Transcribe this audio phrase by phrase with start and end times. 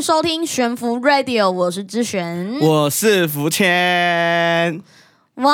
[0.00, 2.58] 迎收听悬浮 Radio，我是之璇。
[2.58, 4.80] 我是福谦，
[5.34, 5.52] 哇，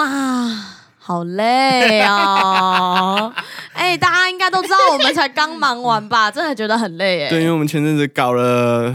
[0.98, 3.34] 好累哦！
[3.74, 6.30] 哎、大家应该都知道，我们才刚忙完吧？
[6.30, 7.28] 真的觉得很累哎。
[7.28, 8.94] 对，因为我们前阵子搞了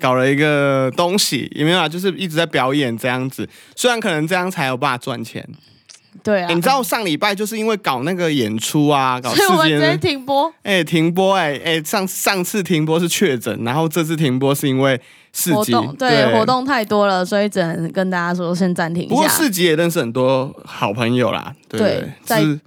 [0.00, 1.88] 搞了一个东西，有没有啊？
[1.88, 5.48] 就是一直在表演这样子，虽然可能这样才有办法赚钱。
[6.22, 10.52] 对啊，欸你知道上礼拜就是因为搞那个演出啊， 搞所以我们直接世界的，停播。
[10.62, 15.00] 哎、停播哎、哎、上上次停播是确诊，然后这次停播是因为
[15.32, 16.44] 市集对活。
[16.46, 19.34] 动太多了，所以只能跟大家说先暂停一不过下。
[19.34, 22.60] 市集也认识很多好朋友啦，对对对在之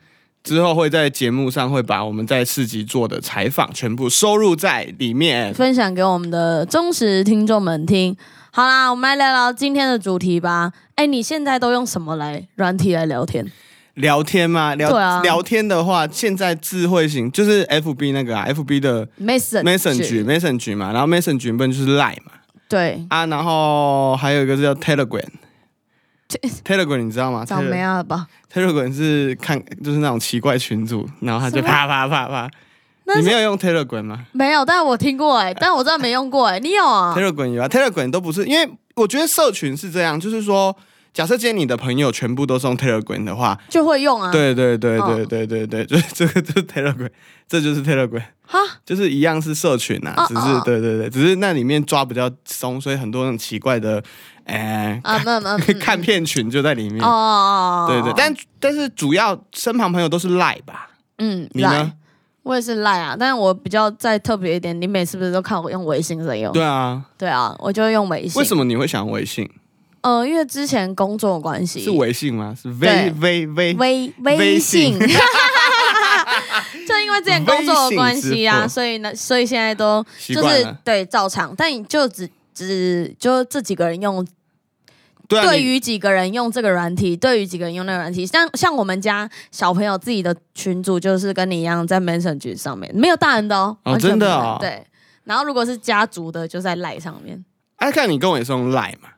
[0.44, 5.54] 之后会在节目上会把我们在市集做的采访全部收入在里面。
[5.54, 8.16] 分享给我们的忠实听众们听。
[8.54, 10.74] 好啦，我们来聊聊今天的主题吧。
[10.96, 13.50] 哎，你现在都用什么来软体来聊天？
[13.94, 14.76] 聊天吗？
[14.76, 22.34] 聊、对啊聊天的话，现在智慧型就是 F B 那个啊，F B 的 Messenger Messenger 嘛，然后 Messenger 本就是 Line 嘛
[22.68, 25.24] 对，啊，然后还有一个是叫 Telegram。
[26.66, 32.50] Telegram 你知道吗长没啊吧？？Telegram 是看就是那种奇怪群组，然后他就啪啪啪啪。
[33.20, 36.60] 你没有用 Telegram 吗没有，但是我听过哎，但我真的没用过哎。
[36.60, 40.76] 你有啊？？Telegram 有啊，Telegram 都不是，因为我觉得社群是这样，就是说，
[41.14, 47.10] 假设今天你的朋友全部都是用 Telegram 的话，就会用啊。，对对对对哦对对对，就是这个就是 Telegram，
[47.48, 48.24] 这就是 Telegram。
[48.46, 54.04] 哈，就是一样是社群啊，只是对对对，只是那里面抓比较松，所以很多那种奇怪的，
[54.44, 57.02] 哎、啊，没有没有嗯看片群就在里面。
[57.02, 60.90] 哦，对对，但但是主要身旁朋友都是赖吧？
[61.20, 61.92] 嗯，你呢赖？
[62.44, 66.52] 我也是赖啊，但是我比较再特别一点，你每次不是都看我用微信在用？
[66.54, 68.40] 对啊，对啊，我就会用微信。
[68.40, 69.50] 为什么你会想微信？
[70.02, 72.56] 呃，因为之前工作关系，是微信吗？
[72.60, 75.00] 是对微微微微微微信，信
[76.88, 80.76] 就因为之前工作的关系啊，所以呢，所以现在都就是？
[80.84, 84.26] 对照常，但你就只只就这几个人用，
[85.32, 94.86] 对啊，你对于几个人用这个软体，对于几个人用那个软体，像像我们家小朋友自己的群组，就是跟你一样在 Messenger 上面，没有大人的哦，真的哦对。
[95.24, 97.46] 然后如果是家族的，就在 Line 上面。
[97.78, 99.10] 哎，看你跟我也是用赖嘛？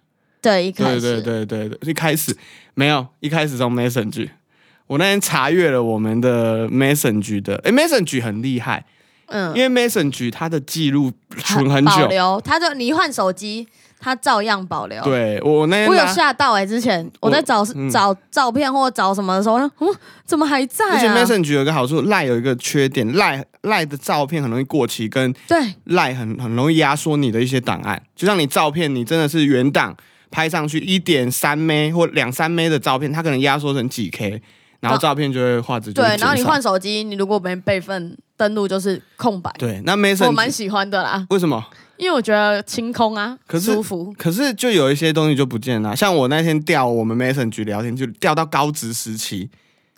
[0.42, 2.38] 对，一开对始对对对对，一开始
[2.74, 4.30] 没有，一开始用 Messenger。
[4.88, 8.86] 我那天查阅了我们的 Messenger 的，哎，Messenger 很厉害，
[9.34, 11.92] 嗯因为 Messenger 它的记录存很久。
[11.92, 13.68] 保留，他就你一换手机，
[14.00, 15.04] 他照样保留。
[15.04, 19.88] 对我那天我有吓到哎、之前我在找、嗯找照片或找什么的时候，我说嗯，
[20.26, 28.02] 怎么还在而且啊？Messenger 有个好处，赖有一个缺点，赖赖的照片很容易过期，跟对赖很很容易压缩你的一些档案。
[28.16, 29.96] 就像你照片，你真的是原档
[30.30, 34.42] 拍上去一点三 m 或两三 m 的照片，它可能压缩成几 K，
[34.80, 41.64] 然后照片就会画质对，然后你换手机，你如果没备份登录就是空白，对，那 Messenger 喜欢的啦，为什么？
[41.96, 44.14] 因为我觉得清空啊，可是舒服。
[44.18, 49.50] 可是就有一些东西就不见了，像我那天调我们 Messenger 聊天，就调到高职时期，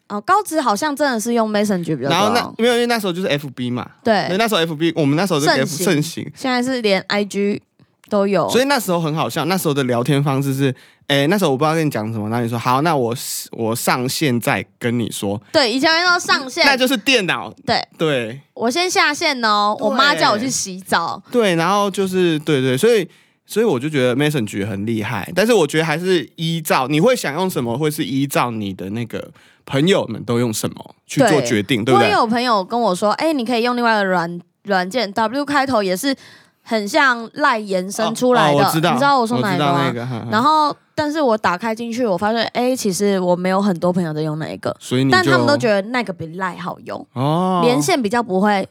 [0.10, 2.10] 哦，高职好像真的是用 Messenger 比较多。
[2.10, 5.86] 然后那哦，因为因为那时候就是 FB 嘛，对，对，那时候 FB 我们那时候是 F 行。
[5.86, 7.62] 盛行，现在是连 IG
[8.10, 10.76] 都有，所以那时候很好笑，那时候的聊天方式是，
[11.08, 13.16] 哎，那时候我不知道跟你讲什么，然后你说好，那我
[13.52, 23.08] 我上线再跟你说，对，以前要上线，那就是电脑，对对我先下线哦，我妈叫我去洗澡，对，然后就是对对，所以。
[23.48, 29.30] 所以我就觉得 Messenger 很厉害，但是我觉得还是依照你会想用什么，会是依照你的那个
[29.68, 32.08] 朋友们都用什么去做决定，对不对？
[32.08, 36.16] 我也有朋友跟我说，哎、你可以用另外一个软软件，W 开头也是
[36.64, 40.28] 很像赖延伸出来的，哦哦我知道，你知道我说哪一个吗？
[40.32, 48.68] 然后，但是我打开进去，我发现，哎、其实我没有很多朋友在用那一个，所以你但他们都觉得得那个比赖好用，哦，连线比较不会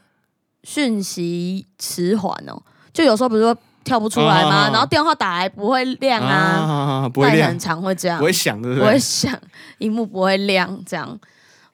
[0.62, 2.58] 讯息迟缓哦，
[2.94, 3.54] 就有时候比如说
[3.84, 7.50] 跳不出来嘛，哦然后电话打来不会亮啊，啊，不会亮。
[7.50, 8.98] 很，常会这样，不会响，对不不会对？
[8.98, 9.38] 响，
[9.78, 11.18] 荧幕不会亮，这样。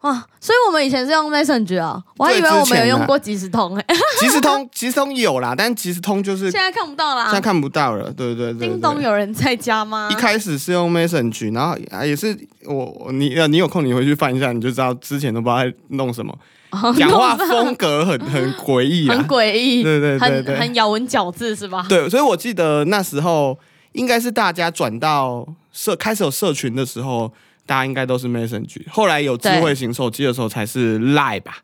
[0.01, 3.85] 哇，所以我们以前是用 Messenger 啊，我还以为我们有用过即时通哎、
[4.19, 7.25] 即时通，即时通有啦，但即时通就是现在看不到啦。
[7.27, 8.69] 现在看不到了，对对对对。
[8.69, 10.09] 叮咚，有人在家吗？
[10.11, 16.35] 一开始是用 Messenger，然后啊也是我我你呃你有空你回去翻一下，你就知道之前都不知道在弄什么，
[16.71, 21.85] 哦讲话风格很很诡异很啊，诡异，对对对很对很咬文嚼字是吧？
[21.91, 23.59] 对，所以我记得那时候
[23.93, 27.31] 应该是大家转到社开始有社群的时候，
[27.71, 31.59] 大家应该都是 Messenger，后来有智慧型手机的时候才是 Line 吧？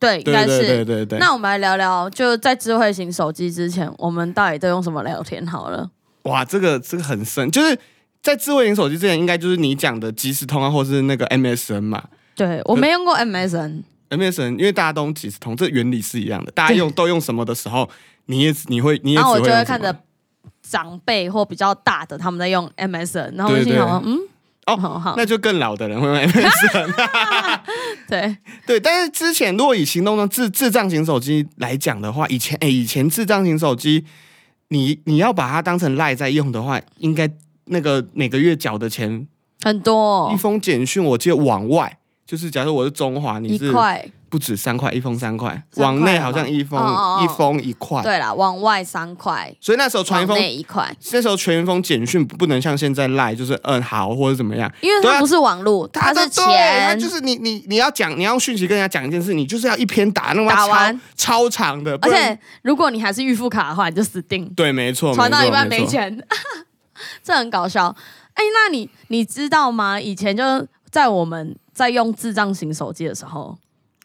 [0.00, 0.66] 对，应该是。
[0.66, 1.20] 对对对。
[1.20, 5.88] 那我们来聊聊，就在智慧型手机之前，我们到底都用什么聊天好了？
[6.22, 7.78] 哇，这个这个很深，就是
[8.20, 12.02] 在智慧型手机之前，应该就是你讲的即时通啊，或是那个 MSN 嘛。
[12.34, 16.50] 对我没用过 MSN，MSN 因为大家都用即时通，这原理是一样的。
[16.50, 17.88] 大家用都用什么的时候，
[18.26, 19.96] 你也你会你也就会看着
[20.60, 24.18] 长辈或比较大的他们在用 MSN，然后我对对心想说，嗯，
[24.74, 26.92] 哦好好，那就更老的人会用 MSN。
[28.08, 28.36] 对，
[28.66, 34.04] 对，但是之前如果以行动中智智障型手机来讲的话，以前哎、以前智障型手机，
[34.68, 37.30] 你你要把它当成赖在用的话，应该
[37.66, 39.26] 那个每个月缴的钱，
[39.62, 41.96] 很多、一哦，封简讯，我记得往外。
[42.26, 47.24] 就是假如我是中华，你一是块，不止三块，一封三块，往内好像一封哦哦哦。
[47.24, 66.24] 一封一块，对啦，往外三块，所以那时候传一封，内一块，那时候传一封简讯不能像现在赖，就是嗯好或者怎么样，因为它不是网络，它是钱，就是你你你要讲，你要用讯息跟人家讲一件事，你就是要一篇打那么打完超长的，而且如果你还是预付卡的话，你就死定，对，没错，传到一半没钱，
[67.24, 67.94] 这很搞笑。
[68.34, 70.00] 哎，那你你知道吗？
[70.00, 73.58] 以前就是在我们在用智障型手机的时候，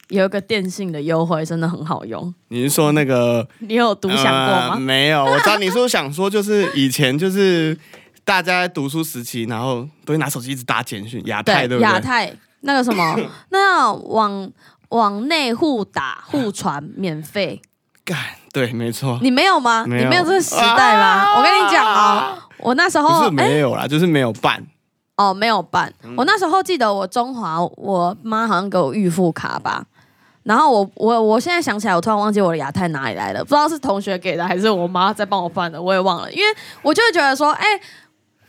[0.10, 4.76] 有一个电信的优惠真的很好用，你是说那个你有独享过呃吗？
[4.76, 7.78] 没有，我知道你说想说，就是以前就是
[8.24, 11.90] 大家在读书时期，然后都会拿手机一直打简讯，亚太对不对？
[11.90, 12.32] 亚太
[12.62, 13.20] 那个什么，
[13.50, 14.52] 那往
[14.90, 17.62] 往内互打互传免费，
[18.04, 18.18] 干，
[18.54, 19.86] 对，没错，你没有吗？
[19.88, 21.04] 你没有这个时代吗？
[21.04, 24.64] 啊我跟你讲哦，我那时不是候哎没有啦，就是没有办。
[25.18, 29.86] 哦没有办，嗯我那时候记得我中华我妈好像给我预付卡吧。
[30.46, 36.32] 然后我我我现在想起来，我突然忘记我的亚太哪里来的，不知道是同学给的还是我妈在帮我办的，我也忘了。
[36.32, 36.46] 因为
[36.84, 37.66] 我就会觉得说，哎、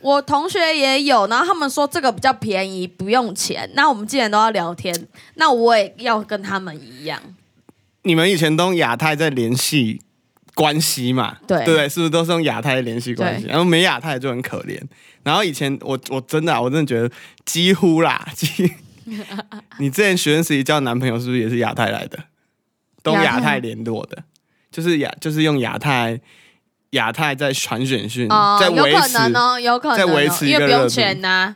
[0.03, 3.69] 我同学也有，然后他们说这个比较便宜，不用钱。
[3.73, 4.95] 那我们既然都要聊天，
[5.37, 7.19] 那我也要跟他们一样。
[8.03, 10.03] 你们以前都用亚太在联系
[10.55, 11.39] 关系嘛？
[11.47, 11.89] 对对？
[11.89, 13.47] 是不是都是用亚太联系关系？
[13.47, 14.79] 然后没亚太就很可怜。
[15.23, 17.13] 然后以前我我真的、啊、我真的觉得
[17.47, 18.71] 几乎啦，几
[19.79, 22.19] 你之前学生时期交男朋友是不是也是亚太来的？
[23.03, 24.23] 都用亚亚太太联络的，
[24.71, 26.21] 就是亚就是用亚太
[26.91, 29.19] 亚太在传简讯，哦，有可在维持。
[29.31, 31.55] 能哦，有可能、哦，在维持一个热度钱呐、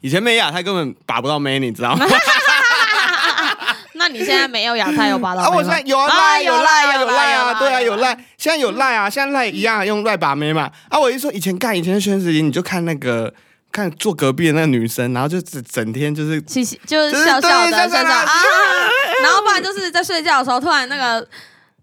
[0.00, 2.06] 以前没亚太根本把不到妹，你知道吗？
[3.94, 8.14] 那你现在没有亚太有拔到啊，我现在有啊，有赖有赖啊，有对啊，有赖。
[8.14, 10.70] 赖，现在有赖啊，现在赖一样用赖把妹嘛。
[10.88, 13.32] 啊，我一说以前干以前的学生时期，你就看那个
[13.72, 18.26] 看坐隔壁的那个女生，然后就整整天就是嘻嘻，就是笑笑的，对笑笑啊，
[19.22, 21.26] 然后不然就是在睡觉的时候，突然那个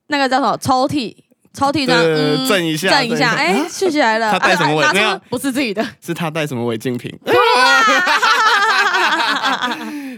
[0.07, 1.15] 那个叫什么抽屉，
[1.53, 7.11] 抽屉这样对嗯震一下震一下，哎，续起来了，他带什么违啊拿没有不是自己的，是她带什么违禁品？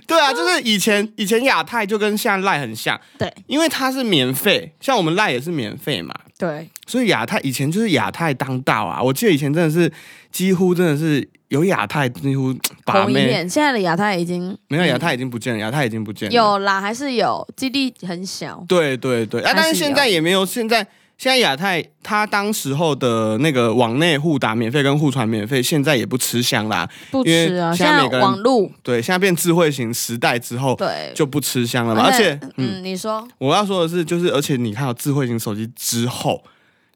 [0.08, 3.32] 对啊，就是以前以前亚太就跟现在赖很像，对。
[3.48, 9.02] 因为它是免费，像我们赖也是免费嘛，对，所以亚太以前就是亚太当道啊。
[9.02, 9.90] 我记得以前真的是
[10.32, 12.56] 几乎真的是有亚太几乎
[12.86, 13.30] 把妹。
[13.48, 16.34] 现在的亚太已经没有亚太已经不见了，亚太已经不见了。
[16.34, 20.88] 有啦，还是有，基地很小，对对对，啊，但是现在也没有，现在
[21.18, 26.90] 现在亚太它当时候的那个网内互打免费跟互传免费，现在也不吃香啦。
[27.12, 27.76] 不因为吃啊。
[27.76, 32.06] 现在现在每个人网路对，现在变智慧型时代之后对，就不吃香了嘛。
[32.06, 36.44] 而且，嗯，嗯，你说我要说的是，就是而且你看到智慧型手机之后，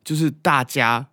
[0.04, 1.06] 就是大家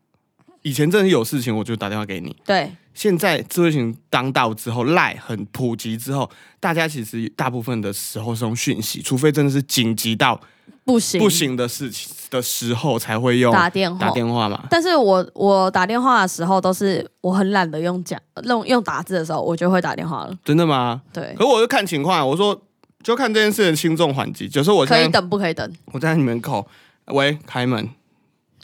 [0.63, 10.41] 以前真的是有事情我就打电话给你，对，现在智慧型当道之后，赖很普及之后，大家其实大部分的时候是用讯息，除非真的是紧急到
[10.85, 14.65] 不行不行的事情的时候才会用打电话打电话嘛。
[14.71, 20.35] 但是我我打电话的时候都是我很懒得用讲用用打字的时候，我就会打电话了。
[20.45, 21.03] 真的吗？
[21.13, 22.61] 对，可我就看情况，我说
[23.03, 24.49] 就看这件事的轻重缓急。
[24.49, 25.73] 就是我在可以等不可以等？
[25.87, 26.67] 我在你门口，
[27.07, 27.89] 喂，开门，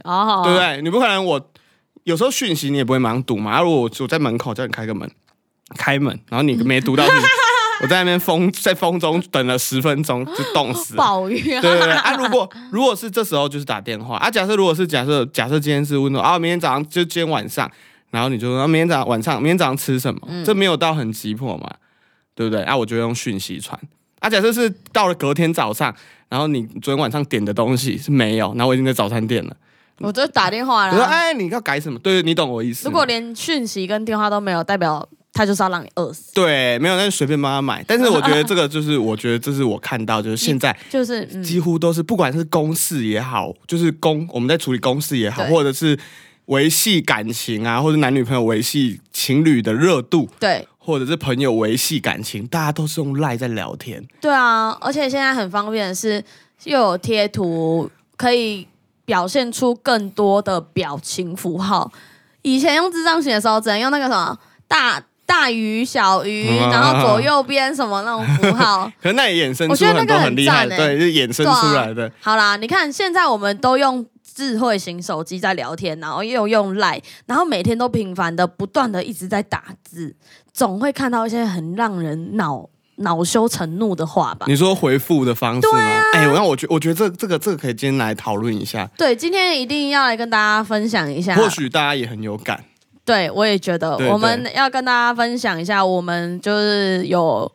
[0.05, 0.83] 哦，对不对？
[0.83, 1.51] 你不可能我
[2.09, 3.53] 有时候讯息你也不会马上读嘛。
[3.53, 5.09] 啊如果我我在门口叫你开个门，
[5.77, 7.13] 开门，然后你没读到 你，
[7.83, 10.97] 我在那边风在风中等了十分钟就冻死了。
[10.97, 11.61] 暴雨啊！
[11.61, 12.17] 对对对啊！
[12.17, 17.71] 如果如果是这时候就是打电话啊，假设如果是假设假设今天是温度啊，明天早上就今天晚上，
[18.11, 20.21] 然后你就说、啊、明天早上晚上明天早上吃什么？
[20.47, 21.71] 这没有到很急迫嘛，
[22.35, 22.63] 对不对？
[22.63, 23.79] 啊，我就用讯息传。
[24.21, 25.95] 啊，假设是到了隔天早上，
[26.31, 29.55] 然后你昨天晚上点的东西是没有，然后我已经在早餐店了，
[30.01, 31.05] 我就打电话我说了。
[31.05, 31.99] 哎，你要改什么？
[32.01, 32.87] 对，你懂我意思。
[32.87, 36.33] 如果连讯息跟电话都没有，代表他就是要让你饿死。
[36.35, 37.85] 对没有，那就随便帮他买。
[37.87, 45.99] 但是我觉得这个 就是，我觉得这是我看到，就是现在就是嗯，几乎都是，不管是公事也好，就是公我们在处理公事也好，对或者是
[46.47, 54.03] 维系感情啊，或者男女朋友维系情侣的热度，对或者是朋友维系感情，大家都是用赖在聊天。
[54.21, 56.25] 对啊，而且现在很方便的是，
[56.65, 58.67] 又有贴图，可以
[59.09, 61.91] 表现出更多的表情符号。
[62.43, 64.37] 以前用智障型的时候，只能用那个什么
[64.69, 68.85] 大大鱼、小鱼， 啊然后左右边什么那种符号。
[69.01, 72.13] 可是那也衍生出很我觉得那个很多很厉害的，赞欸对，就衍生出来的。
[72.21, 80.15] 好啦，你看现在我们都用智慧型手机在聊天，然后又用赖，然后每天都频繁的不断的一直在打字，
[80.53, 84.47] 总会看到一些很让人恼恼羞成怒的话吧。
[84.49, 85.79] 你说回复的方式吗？
[85.79, 91.35] 啊哎、我让我觉我觉得这这个这个可以今天来讨论一下，对，今天一定要来跟大家分享一下。
[91.35, 92.65] 或许大家也很有感。
[93.05, 97.51] 对，我也觉得对我们要跟大家分享一下，我们就是有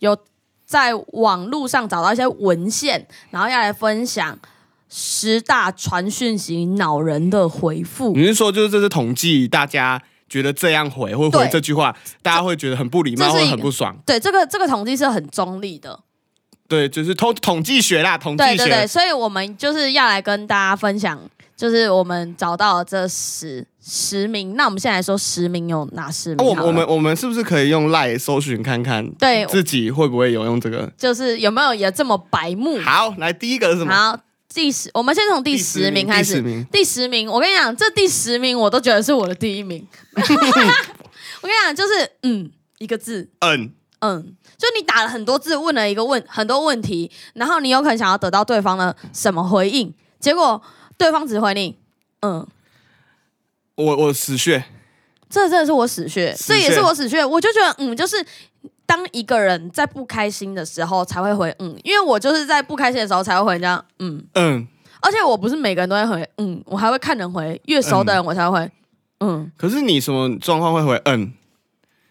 [0.00, 0.16] 有
[0.64, 4.36] 在网络上找到一些文献，然后要来分享
[4.88, 8.14] 十大传讯息恼人的回复。
[8.16, 13.96] 你是说就是这是统计大家觉得这样回或回对这句话，大家会觉得很不礼貌或者很不爽？
[14.04, 16.00] 对，这个这个统计是很中立的，
[16.68, 18.56] 对，就是统统计学啦，统计学。
[18.56, 21.18] 对对对，所以我们就是要来跟大家分享，
[21.56, 24.56] 就是我们找到这十十名。
[24.56, 26.56] 那我们现在来说十名有哪十那、名？
[26.56, 30.90] 我我们我们是不是可以用赖搜寻看看，对自己会不会有用这个？
[30.98, 32.80] 就是有没有也这么白目？
[32.80, 33.94] 好，来第一个是什么？
[33.94, 34.18] 好，
[34.52, 36.34] 第十，我们先从第十名开始。
[36.34, 39.86] 第十名，第十名，我跟你讲，这第十名我都觉得是我的第一名。
[40.16, 50.62] 我跟你讲，就是嗯，一个字，嗯，嗯，就你打了很多字，问了一个问很多问题，然后你有可能想要得到对方的什么回应，结果
[50.96, 51.76] 对方只回你，
[52.22, 52.46] 嗯，
[53.74, 54.64] 我我死穴，
[55.28, 57.22] 这真的是我死穴，死穴这也是我死穴。
[57.22, 58.24] 我就觉得，嗯，就是
[58.86, 64.66] 当一个人在不开心的时候才会回嗯，因为我就是在不开心的时候才会回人家嗯，嗯。
[65.02, 68.70] 而且我不是每个人都会回嗯，我还会看人回，越熟的人我才会回
[69.20, 71.32] 嗯，可是你什么状况会回嗯？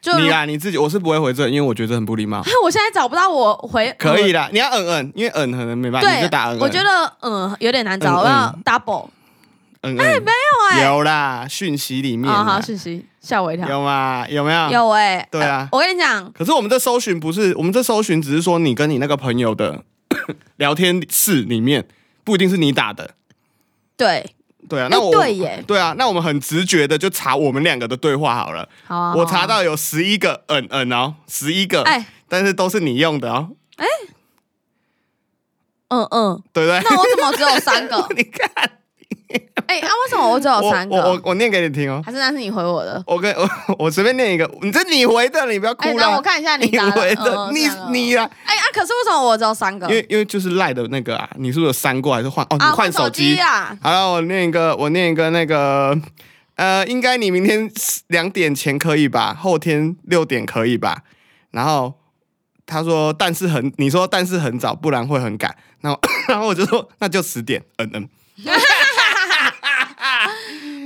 [0.02, 2.44] 就你啦，你自己，我是不会回这，因为我觉得很不礼貌。
[2.64, 9.08] 我现在找不到我回可以啦，你要嗯嗯，因为嗯可能没办法，你对就打嗯嗯。，我觉得嗯有点难找，嗯我要嗯 double
[9.86, 14.26] 嗯哎没有哎有啦，讯息里面啊，好讯息吓我一跳，有吗？
[14.28, 14.70] 有没有？。
[14.72, 19.84] 有哎，对啊呃我跟你讲，可是我们这搜寻不是，我们这搜寻只是说你跟你那个朋友的
[20.58, 21.88] 聊天室里面，
[22.24, 23.12] 不一定是你打的。
[23.96, 24.34] 对，
[24.68, 28.68] 对啊，哎那我对耶，对啊，那我们很直觉的就查我们两个的对话好了。
[28.86, 33.86] 好啊，我好啊查到有十一个嗯嗯哦，十一个，哎，但是都是你用的哦，哎
[35.90, 36.82] 嗯嗯，对不对？
[36.84, 38.08] 那我怎么只有三个？
[38.18, 38.72] 你看，
[39.68, 40.96] 哎，啊，为什么我只有三个？
[40.96, 42.02] 我我我念给你听哦。
[42.06, 43.02] 还是那是你回我的？
[43.08, 46.02] 我跟我我随便念一个，你这你回的，你不要哭哎，了。
[46.02, 49.94] 那我看一下你回的，你你啊，哎啊，可是为什么我只有三个因？
[49.96, 52.46] 为因为就是赖的那个啊，你是不是有删过还是换？
[52.50, 53.36] 哦，你啊，换手机。
[53.38, 53.76] 啊！
[53.82, 55.98] 好了，我念一个，我念一个那个，
[56.56, 57.70] 呃，应该你明天
[58.08, 59.34] 两点前可以吧？
[59.34, 61.04] 后天六点可以吧？
[61.52, 61.96] 然后
[62.68, 65.56] 他说，但是很，你说但是很早，不然会很赶。
[65.82, 68.10] 然后 然后我就说，那就十点，嗯嗯。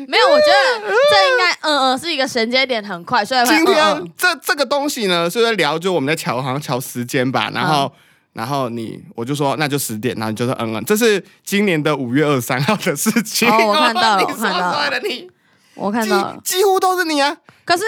[0.09, 7.51] 没有，我觉得这应该嗯嗯 是一个衔接点很快，所以今天、嗯嗯这这个东西呢，是在聊，就我们在瞧，好像瞧时间吧。
[7.53, 7.91] 然后，嗯
[8.33, 13.49] 然后你我就说那就十点，然后你就说嗯嗯，这是今年的五月二十三号的事情。
[13.49, 15.31] 哦我看到了你我看到了你
[15.75, 16.41] 我看到了。
[16.43, 17.35] 几几乎都是你啊，
[17.65, 17.83] 可是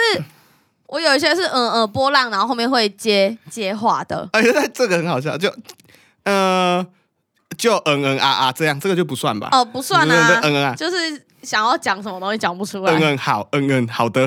[0.88, 4.28] 我有一些是嗯嗯波浪，然后后面会接接话的。
[4.32, 5.50] 而 且这个很好笑，就
[6.24, 6.84] 呃
[7.56, 9.48] 就嗯嗯啊啊这样，这个就不算吧？
[9.52, 12.92] 哦，不算对啊，嗯嗯啊，就是想要讲什么东西讲不出来。
[12.92, 14.26] 嗯嗯好，嗯嗯好的，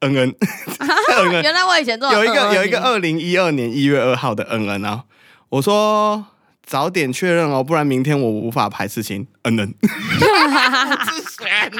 [0.00, 1.42] 嗯嗯嗯嗯。
[1.42, 5.04] 原来我以前做有一个有一个你二零一二年一月二号的嗯嗯啊，
[5.48, 6.26] 我说
[6.64, 9.26] 早点确认哦，不然明天我无法排事情。
[9.42, 9.74] 嗯嗯，
[11.06, 11.72] 自选。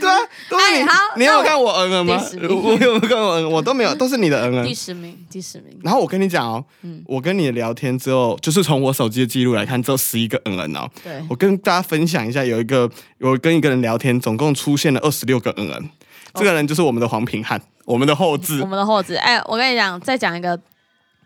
[0.00, 0.92] 对啊，都是你哎好。
[1.16, 2.36] 你有看我嗯嗯吗第十？
[2.38, 3.50] 名我有没有看我嗯？
[3.50, 4.64] 我都没有，都是你的嗯嗯。
[4.64, 5.78] 第十名，第十名。
[5.82, 10.90] 然后我跟你讲哦，嗯我跟你聊天之后，就是从我手机的记录来看，只有十一个嗯嗯哦。
[11.04, 15.90] 对，我跟大家分享一下，有一个我跟一个人聊天，总共出现了二十六个嗯嗯。
[16.34, 18.66] 这个人就是我们的黄平汉，我们的后置我。
[18.66, 19.16] 们的后置。
[19.16, 20.56] 哎，我跟你讲，再讲一个，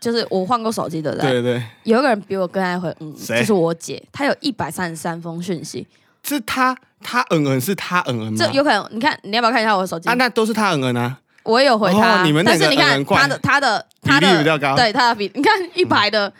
[0.01, 1.31] 就是我换过手机，的人对？
[1.41, 5.85] 对对，有一个人比我更爱回嗯，谁就是我姐，她有一百三十三封讯息，
[6.27, 8.37] 是他他嗯嗯是他嗯嗯吗？
[8.37, 8.85] 这有可能。
[8.91, 10.13] 你看，你要不要看一下我的手机啊，？
[10.15, 14.75] 那都是他嗯嗯啊，我也有回他，哦你们两个但是你看嗯嗯怪她的他的比例比较高。
[14.75, 16.31] 对他的比，你看一排的，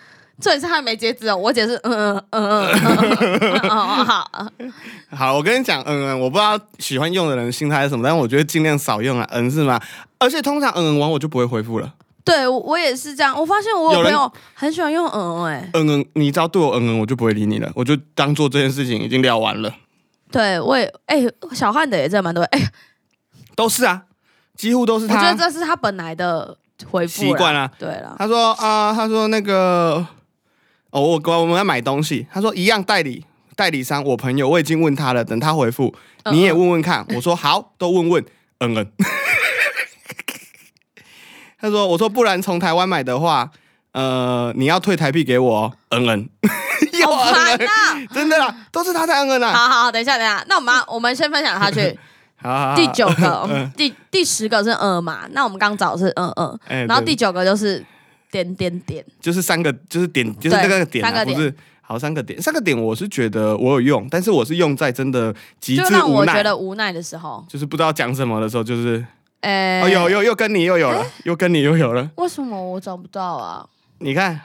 [0.41, 4.31] 这也是他没截止哦，我姐是嗯嗯嗯嗯嗯嗯嗯嗯好，
[5.15, 9.79] 好，我跟你讲，嗯嗯，我不知道喜欢用的人心态是什么，但我觉得尽量少用啊，嗯是吗？
[10.19, 11.93] 而且通常嗯嗯完我就不会回复了，
[12.25, 19.71] 对我我也是这样，我发现我有朋友很喜欢用嗯嗯哎，嗯嗯，你只要对我嗯嗯，我就不会理你了，我就当做这件事情已经聊完了。
[20.31, 22.59] 对我也哎小汉的也真的蛮多，哎，
[23.55, 24.05] 都是啊，
[24.57, 25.21] 几乎都是我觉。
[25.21, 26.57] 得这是他本来的
[26.89, 30.05] 回复啦习惯啊，对了，他说啊、他说那个，
[30.89, 33.23] 哦，我我们要买东西，他说一样代理
[33.55, 37.05] 代理商，我朋友我已经问他了，等他回复嗯你也问问看。
[37.15, 38.25] 我说好，都问问，
[38.59, 38.87] 嗯嗯。
[41.59, 43.49] 他说我说不然从台湾买的话，
[43.91, 46.29] 呃，你要退台币给我哦，嗯嗯，
[46.91, 48.07] 比我好烦 呐！
[48.13, 49.53] 真的啦，都是他在嗯嗯啦。
[49.53, 51.97] 好好好，等一下，等一下，那我们要我们先分享下去。
[52.37, 55.21] 好好好第九个 嗯，第第十个是二嘛？
[55.31, 57.83] 那我们刚找的是二二，哎对然后第九个就是
[58.29, 59.03] 点点点。
[59.21, 69.03] 就是三个，就是点，就是这个点啊，三个点不是好三个点，三个点我是觉得我有用，但是我是用在真的极就致无奈，让我觉得无奈的时候，就是不知道讲什么的时候，就是
[69.45, 73.67] 呃，哦，有有又跟你又有了，又跟你又有了，为什么我找不到啊？
[73.99, 74.41] 你看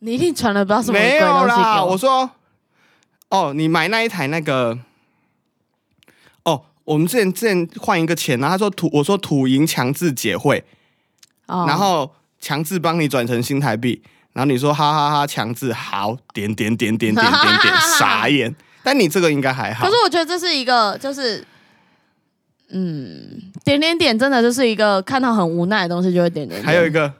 [0.00, 1.96] 你一定传了不知道什么没有啦，我。
[1.96, 2.30] 说
[3.30, 4.78] 哦，你买那一台那个
[6.44, 10.64] 哦，我们之前之前换一个钱，然后他说土，我说土银强制解汇，
[11.46, 11.64] 哦。
[11.66, 14.02] 然后强制帮你转成新台币，
[14.34, 19.86] 然后你说哈哈哈强制好点点点点点点点 傻眼，但你这个应该还好。
[19.86, 21.44] 可是，我觉得这是一个，就是，
[22.70, 26.66] 嗯，点点点真的就是一个看到很无奈的东西就会点点点。
[26.66, 27.12] 还有一个。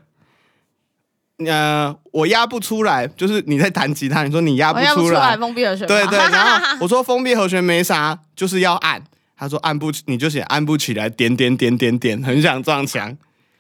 [1.47, 5.89] 呃，我压不出来，就是你在弹吉他，你说你压不出出来来，封闭的旋律。
[5.89, 9.01] 对对，然后我 说封闭和弦没啥，就是要按。
[9.37, 13.17] 他说按不起，你就写按不起来，点点点点点，很想撞墙。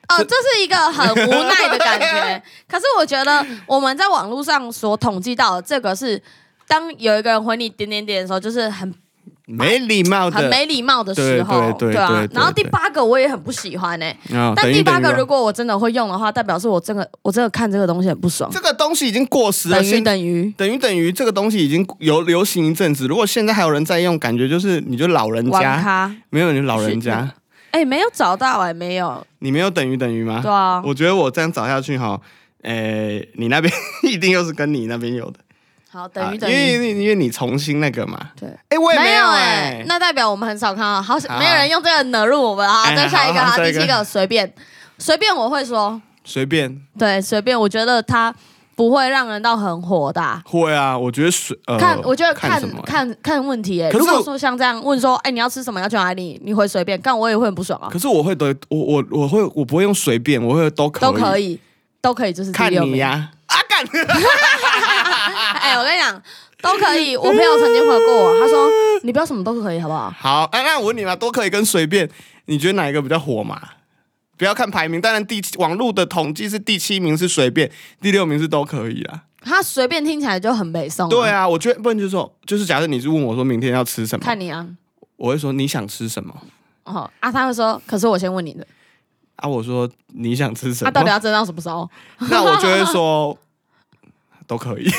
[0.09, 2.43] 哦，这是一个很无奈的感觉。
[2.67, 6.21] 可是我觉得我们在网络上所统计到的这个是，
[6.67, 8.93] 当有一个人回你点点点的时候，就是很
[9.51, 12.27] 没礼貌的，很没礼貌的时候，啊对对对对。
[12.27, 18.51] 对然后第八个我也很不喜欢哎、啊但第八个如果我真的会用的话，代表是我真的我真的看这个东西很不爽。
[18.53, 23.07] 这个东西已经过时了，等于等于等于等于这个东西已经有流行一阵子。
[23.07, 26.15] 如果现在还有人在用，感觉就是你就老人家，咖。
[26.31, 27.33] 没有你就老人家，
[27.71, 29.27] 哎、没有找到哎、没有。
[29.39, 30.41] 你没有等于等于吗？
[30.43, 32.21] 对啊，我觉得我这样找下去哈，
[32.63, 35.39] 哎，你那边 一定又是跟你那边有的，
[35.91, 37.03] 好啊等于等因为于。
[37.03, 38.19] 因为你重新那个嘛。
[38.39, 41.39] 对，哎，我也没有有哎哎、，那代表我们很少看到，好好。
[41.39, 42.85] 没有人用这个惹入我们啊。
[42.85, 43.81] 哎再下一个哈，好好下一个。
[43.81, 44.53] 第七个随便。
[44.99, 46.81] 随便我会说，随便。
[46.99, 48.35] 对随便，我觉得他
[48.75, 50.43] 不会让人到很火大。
[50.45, 57.89] 会啊，我觉得随呃，看，我觉得看看看问题哎、如果说像这样问说，哎、你要吃什么，要去哪里，你会随便，但我也会很不爽啊。
[57.91, 61.01] 可是我会得我我我会我不会用随便，我会都可以。
[61.01, 61.61] 都可以，
[62.03, 62.73] 都可以，就是第看。
[62.73, 63.11] 你呀。
[63.11, 63.31] 啊
[63.85, 64.07] 干，
[65.61, 66.23] 哎、我跟你讲，
[66.63, 67.17] 都可以。
[67.17, 68.69] 我朋友曾经回过我， 他说
[69.03, 70.13] 你不要什么都可以，好不好？
[70.19, 72.09] 好，哎、那我问你嘛，都可以跟随便，
[72.47, 73.61] 你觉得哪一个比较火嘛？
[74.37, 79.23] 不要看排名，当然第七网络的统计是第七名是随便，第六名是都可以啦。
[79.41, 84.67] 他随便听起来就很北宋、对，啊，我觉得不能就是说，就是假设你是问我说明天要吃什么，看你啊。
[85.17, 86.33] 我会说你想吃什么
[86.85, 88.65] 哦啊，他会说，可是我先问你的，
[89.37, 89.49] 啊？
[89.49, 91.01] 我说你想吃什么他、么？
[91.01, 91.89] 到底要争到什么时候？
[92.31, 93.37] 那我就会说
[94.49, 94.91] 都可以。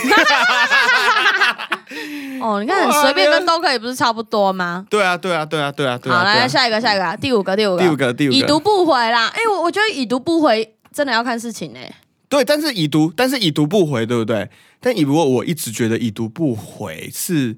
[2.39, 4.85] 哦，你看哇随便跟都可以不是差不多吗？
[4.89, 6.19] 对啊，对啊，对啊，对啊，对啊。
[6.19, 9.27] 好，来下一个，下一个啊，第五个，第五个，第五个，第五个，已读不回啦。
[9.27, 11.91] 哎、我我觉得已读不回真的要看事情哎、
[12.29, 14.49] 对，但是已读，但是已读不回，对不对？
[14.79, 17.57] 但已读，我一直觉得已读不回是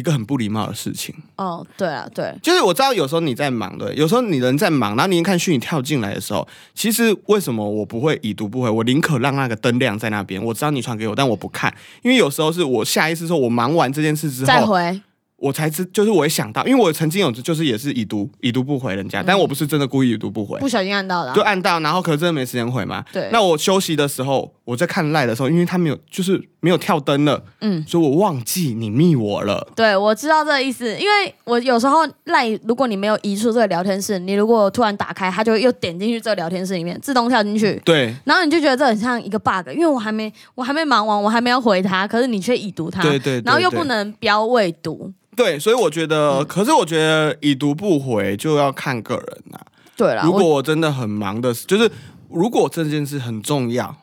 [0.00, 1.14] 一个很不礼貌的事情。
[1.36, 8.70] 哦，对啊，对，就是我知道有时候你在忙，对，有时候你人在忙，然后你一看虚拟跳进来的时候，其实为什么我不会已读不回？
[8.70, 15.00] 我宁可让那个灯亮在那边，我知道你传给我，但我不看，因为有时候是我下意识说，我忙完这件事之后，再回。
[15.40, 23.02] 我才知，就是我也想到，因为我曾经有就是也是已读已读不回人家，但我不是真的故意已读不回，不小心按到的啊、就按到，然后可是真的没时间回嘛。
[23.10, 23.28] 对。
[23.32, 29.66] 那我休息的时候，我在看赖的时候，因为他没有就是没有跳灯了，嗯，所以我忘记你密我了。
[29.74, 38.14] 对，我知道这个意思，因为我有时候赖，如果你没有移出这个聊天室，你如果突然打开，它就会又点进去这个聊天室里面，自动跳进去，对。
[38.24, 45.10] 然后你就觉得这很像一个 bug，因为我还没我还没忙完，我还没有回他，可是你却已读他，对对对然后又对不能标未读，
[45.42, 49.60] 对，所以我觉嗯得，可是我觉得已读不回就要看个人啦。
[49.96, 51.90] 对啦，如果我我真的很忙的，就是
[52.28, 53.96] 如果这件事很重要，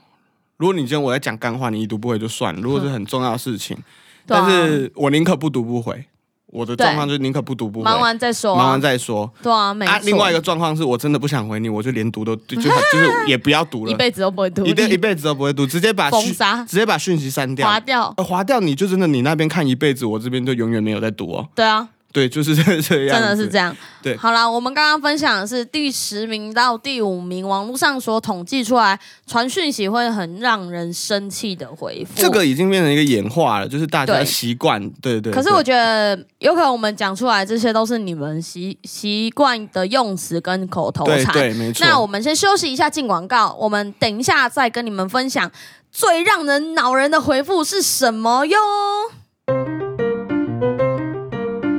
[0.57, 2.59] 如果你今天我在讲干话，你已读不回就算了。
[2.61, 3.77] 如果是很重要的事情，
[4.25, 6.05] 但是我宁可不读不回。
[6.47, 9.29] 我的状况就是宁可不读不回，忙完再说、啊，忙完再说。
[9.43, 16.63] 对啊，没、啊，另外一个状况是我真的不想回你，我就连读都就就就 是也不要读了， 一辈子都不会读，一辈一辈子都不会读，直接把讯封杀。
[16.63, 21.47] 直接把讯息删掉，划掉，呃划掉，你就真的你那边看一辈子，我这边就永远没有在读哦。
[21.53, 23.75] 对啊，对，就是这这样，真的是这样。
[24.01, 32.21] 对好啦，我们刚刚分享的是第十名到第五名，网络上所统计出来传讯息会很让人生气的回复。
[32.21, 35.31] 这个已经变成一个演化了，就是大家对习惯，对对。
[35.31, 41.25] 对可是我觉得有可能我们讲出来这些都是你们习习惯的用词跟口头禅。
[41.33, 41.85] 对对没错。
[41.85, 43.55] 那我们先休息一下，进广告。
[43.59, 45.51] 我们等一下再跟你们分享
[45.91, 48.57] 最让人恼人的回复是什么哟。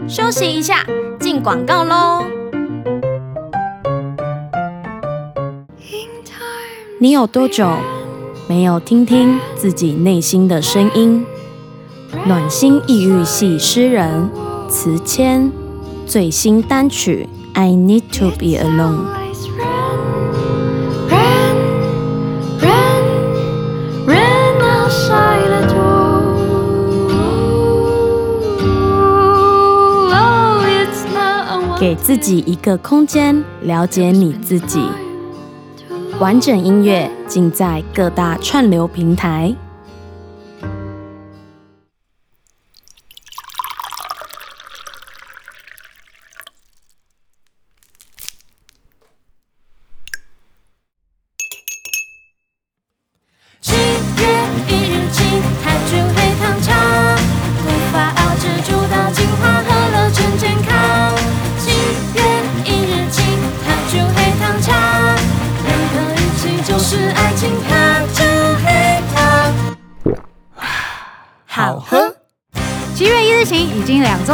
[0.09, 0.87] 休息一下，
[1.21, 2.25] 进广告喽。
[6.99, 7.69] 你有多久
[8.49, 11.27] 没有听听自己内心的声音。
[12.27, 14.31] 暖心抑郁系诗人
[14.67, 15.53] 词谦
[16.07, 17.29] 最新单曲
[17.61, 19.15] 《I Need to Be Alone》。
[31.81, 34.81] 给自己一个空间，了解你自己。
[36.19, 39.55] 完整音乐尽在各大串流平台。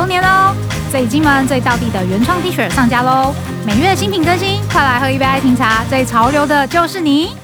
[0.05, 0.55] 周年喽！
[0.91, 3.35] 最金门、最道地的原创 T 恤上架喽！
[3.65, 7.35] 每月新品更新，快来喝一杯爱情茶，最潮流的就是你。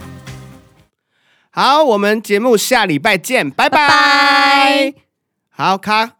[1.48, 3.88] 好，我们节目下礼拜见，拜拜。
[3.88, 4.94] 拜
[5.48, 6.10] 好，卡，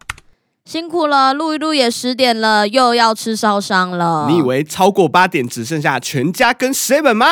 [0.65, 4.25] 辛苦了，录一录也十点了，又要吃烧伤了。
[4.27, 7.27] 你以为超过八点只剩下全家跟 seven 吗？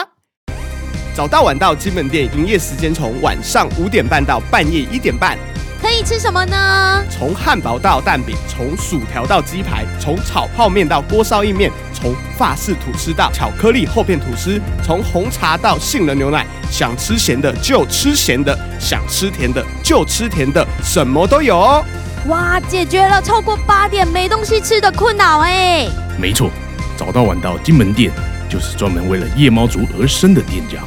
[1.15, 5.35] 早到晚到金门店营业时间从晚上五点半到半夜一点半，
[5.81, 7.03] 可以吃什么呢？
[7.09, 21.83] 从汉堡到蛋饼，从薯条到鸡排，从炒泡面到锅烧意面，从法式吐司到巧克力厚片吐司，从红茶到杏仁牛奶，想吃咸的就吃咸的，想吃甜的就吃甜的，什么都有哦。
[22.27, 25.87] 哇，解决了超过八点没东西吃的困扰哎！
[26.19, 26.49] 没错，
[26.97, 28.11] 早到晚到金门店
[28.49, 30.79] 就是专门为了夜猫族而生的店家。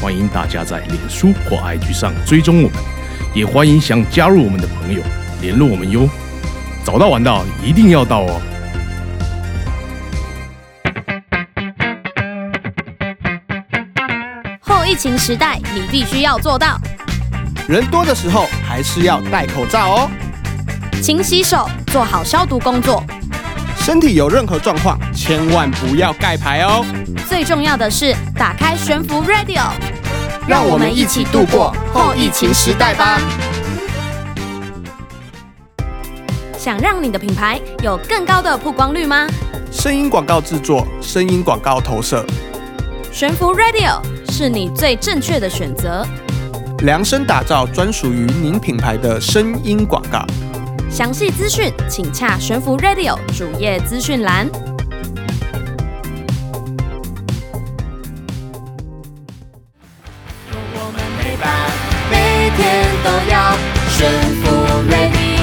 [0.00, 2.78] 欢迎大家在脸书或 IG 上追踪我们，
[3.36, 5.02] 也欢迎想加入我们的朋友
[5.42, 6.08] 联络我们哟。
[6.82, 8.40] 早到晚到一定要到哦。
[14.58, 16.80] 后疫情时代，你必须要做到：
[17.68, 20.10] 人多的时候还是要戴口罩哦。
[21.02, 23.04] 勤洗手，做好消毒工作。
[23.76, 26.82] 身体有任何状况，千万不要盖牌哦。
[27.28, 29.70] 最重要的是，打开悬浮 Radio，
[30.48, 33.20] 让我们一起度过后疫情时代吧。
[36.56, 39.26] 想让你的品牌有更高的曝光率吗？
[39.72, 42.24] 声音广告制作，声音广告投射，
[43.12, 46.06] 悬浮 Radio 是你最正确的选择。
[46.80, 50.24] 量身打造专属于您品牌的声音广告。
[50.88, 54.48] 详细资讯请洽悬浮 Radio 主页资讯栏。
[63.06, 63.56] 都要
[63.88, 64.10] 悬
[64.42, 64.50] 浮
[64.90, 65.38] ready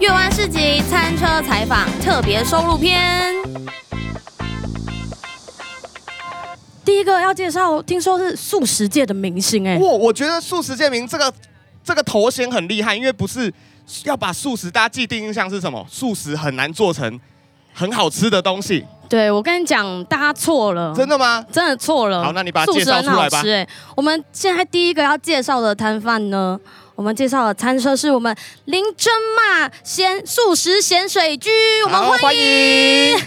[0.00, 3.32] 月湾市集餐车采访特别收录篇。
[6.84, 11.32] 第一个要介绍，听说是素食界的明星哎、我我觉得素食界名这个
[11.84, 13.54] 这个头衔很厉害，因为不是
[14.02, 15.86] 要把素食，大家既定印象是什么？
[15.88, 17.20] 素食很难做成
[17.72, 21.44] 很好吃的东西，对我跟你讲，大家错了，真的吗？
[21.50, 22.22] 真的错了。
[22.22, 26.56] 好那你把它介绍素食很好出来吧吃哎、我们现在第一个要介绍的摊贩呢，
[26.94, 28.32] 我们介绍的餐车是我们
[28.66, 31.50] 林真嘛咸素食咸水居，
[31.86, 33.18] 我们好欢迎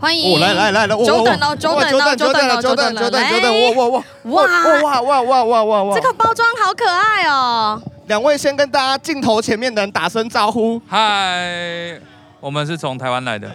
[0.00, 4.42] 欢迎哦，来来来来，久等了，久等了，久等了，久等了久等久等，哇哇哇
[4.82, 5.94] 哇哇哇哇哇哇哇！
[5.94, 7.80] 这个包装好可爱哦。
[8.08, 10.80] 两位先跟大家镜头前面的人打声招呼。
[10.86, 11.98] 嗨，
[12.46, 13.50] 我们是从台湾来的，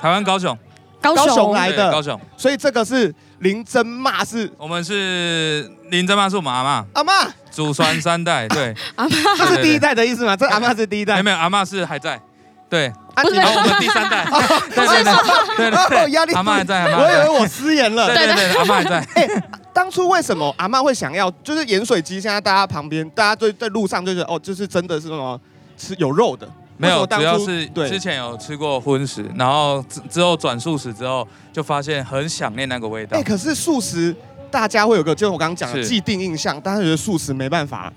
[0.00, 0.56] 台湾高雄。
[1.02, 1.76] 高高雄来的。
[1.76, 4.48] 对高雄，所以这个是林真骂是。
[4.56, 7.12] 我们是林真妈是我们阿妈，阿妈，
[7.50, 8.72] 祖传三代， 对，
[9.36, 10.36] 这是第一代的意思吗？
[10.36, 11.14] 这阿妈是第一代。
[11.14, 12.20] 没有，没有，阿妈是还在，
[12.68, 14.24] 对，啊不是你然后我们第三代，
[14.76, 15.56] 对对对。
[15.56, 18.06] 对对哦压力对，阿妈还在，阿妈还在，我以为我失言了。
[18.06, 19.42] 对对对，阿妈还在，
[19.74, 22.20] 当初为什么阿妈会想要，就是盐水鸡？
[22.20, 25.40] 现在大家旁边，大家对在路上就是哦，就是真的是什么
[25.76, 26.46] 吃有肉的，
[26.80, 33.22] 没有，主要是之前有吃过荤食，然后之之后转素食之后，就发现很想念那个味道哎、。
[33.22, 34.14] 可是素食
[34.50, 37.92] 大家会有个，就是我刚刚讲的既定印象，大家觉得素食没办法。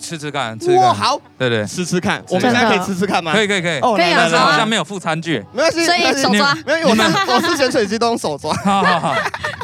[0.00, 3.32] 吃吃看，吃吃哇，看，好对对，吃吃看，我们现在可以吃吃看吗？
[3.32, 5.38] 可以可以可以，哦，可以好像没有附餐具。
[5.52, 8.52] 没关系，所以手抓没有，我们我是咸水鸡都用手抓。
[8.64, 9.14] 好好好，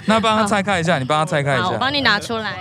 [0.07, 1.79] 那帮他拆开一下，你帮他拆开一好，我下。
[1.81, 2.55] 帮你拿出来。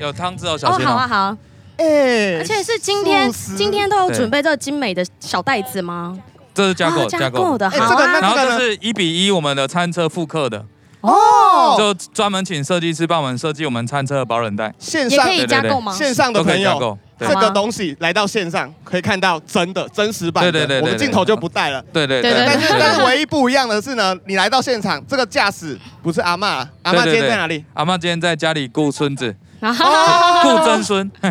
[0.00, 1.08] 有汤汁哦，哦，小心好啊，哦。
[1.08, 1.36] 好。
[1.76, 6.18] 哎，而且是今天今天都有准备这个精美的小袋子吗？
[6.54, 7.56] 这是加购啊加加购。
[7.56, 10.64] 的，哎好啊这个那然后这是一比一我们的餐车复刻的，
[11.00, 15.92] 哦，就专门请设计师帮我们设计我们餐车的保冷袋，线上也可以加购吗？
[15.94, 16.98] 线上的都可朋友，以加购。
[17.18, 21.80] 这个东西来到线上可以看到真的真实版的，对对对对我们镜头就不带了。
[21.92, 27.64] 对对对对但是但是唯一不一样的是呢，你来到现场，这个驾驶不是阿嬷啊，阿嬷今天在哪里？
[27.74, 29.34] 阿妈今天在家里顾孙子，
[30.42, 31.10] 顾曾孙。
[31.22, 31.30] 哇，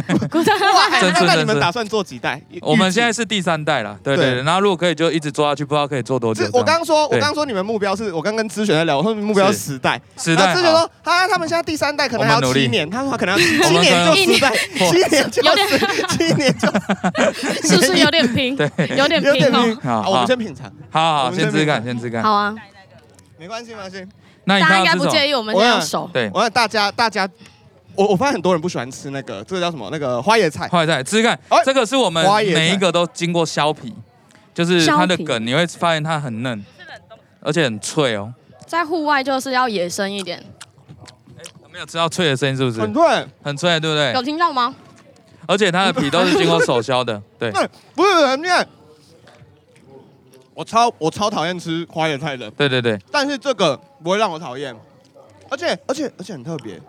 [0.92, 2.42] 哎真是真是那那你们打算做几代？
[2.62, 4.42] 我们现在是第三代了，对对。
[4.44, 6.46] 然后如果可以就一直做下去，不知道可以做多久。
[6.54, 15.68] 我刚刚说，我对刚刚说你们目标是我刚跟资璇在聊，我说目标十代，十代然后资璇说啊，他们现在第三代可能还要七年，他说可能要七年就十代，七年就有点，
[16.10, 16.68] 七年就
[17.68, 18.56] 是不是有点拼？
[18.56, 19.60] 对，有点有点拼。
[19.60, 19.78] 哦。
[19.84, 22.24] 好好，我们先品尝，好先自干，先吃干。
[22.24, 22.56] 好啊，
[23.38, 24.06] 没关系没关系。
[24.46, 25.06] 那大家应该不？
[25.08, 26.10] 介意我们这样手。
[26.12, 27.28] 对，我让大家大家，
[27.96, 29.90] 我我发现很多人不喜欢吃那个，这个叫什么？
[29.92, 30.68] 那个花椰菜。
[30.68, 33.94] 花椰菜吃吃看哎，这个是我们花椰菜每一个都经过削皮，
[34.54, 36.64] 就是它的削皮梗，你会发现它很嫩，
[37.42, 38.34] 而且很脆哦。
[38.66, 40.42] 在户外就是要野生一点，
[41.72, 42.80] 没有吃到脆的声音是不是？
[42.80, 44.22] 很脆，很脆，对不对有？
[44.22, 44.74] 听到吗？
[45.48, 48.66] 而且它的皮都是经过手削的， 对对，不是很厉害。
[50.54, 54.76] 我超我超讨厌吃花椰菜的，对对对，但是这个不会让我讨厌，
[55.50, 56.80] 而且而且而且很特别。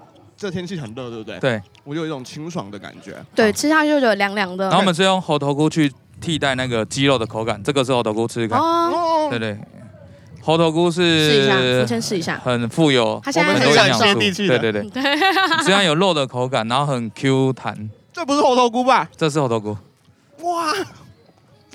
[0.42, 1.38] 这天气很热，对不对？
[1.38, 1.62] 对。
[1.85, 3.14] 我有一种清爽的感觉。
[3.33, 4.85] 对，吃下去就有凉凉的然后我。
[4.85, 8.59] 们是用猴头菇去替代那个鸡肉的口感，这个是猴头菇，吃吃看。
[8.59, 9.57] 哦，哦对对，
[10.40, 12.40] 猴头菇试一下，先试一下。
[12.44, 15.02] 很富有它现在很我们很多营养素，接地气的对对对，
[15.62, 19.09] 虽然有肉的口感，然后很 Q 弹，这不是猴头菇吧？
[19.16, 19.76] 这是猴头菇，
[20.42, 20.72] 哇！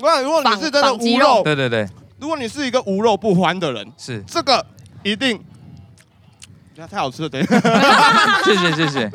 [0.02, 0.20] 哇！
[0.20, 1.88] 如果你是真的无肉，对对对，
[2.20, 4.66] 如果你是一个无肉不欢的人，是，这个
[5.04, 5.40] 一定。
[6.78, 7.60] 那太好吃了，等一下。
[8.44, 9.10] 谢 谢谢谢，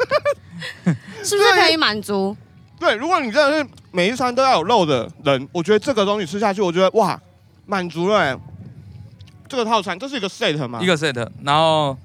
[1.23, 2.37] 是不是可以满足？
[2.81, 7.19] 对，如果你真的是每一餐都要有肉的人，我觉得这个东西吃下去，我觉得哇，
[7.67, 8.37] 满足了欸。
[9.49, 10.81] 这个套餐，这是一个 set 吗？
[10.83, 11.97] 一个 set，然后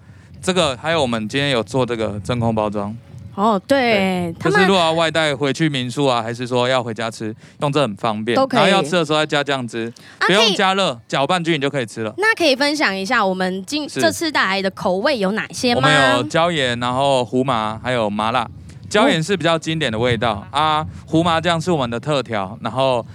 [0.42, 2.96] 这个还有我们今天有做这个真空包装，
[3.38, 12.12] 哦，对他就是如果要外带回去民宿啊，还是说要回家吃，用这很方便，都可以然后要吃的时候再加酱汁，不用加热，搅拌均匀就可以吃了。
[12.18, 15.82] 那可以分享一下我们今是这次带来的口味有哪些吗？
[15.84, 18.50] 我们有椒盐，然后胡麻，还有麻辣。
[18.90, 23.06] 椒盐是比较经典的味道、啊，胡麻酱是我们的特调，然后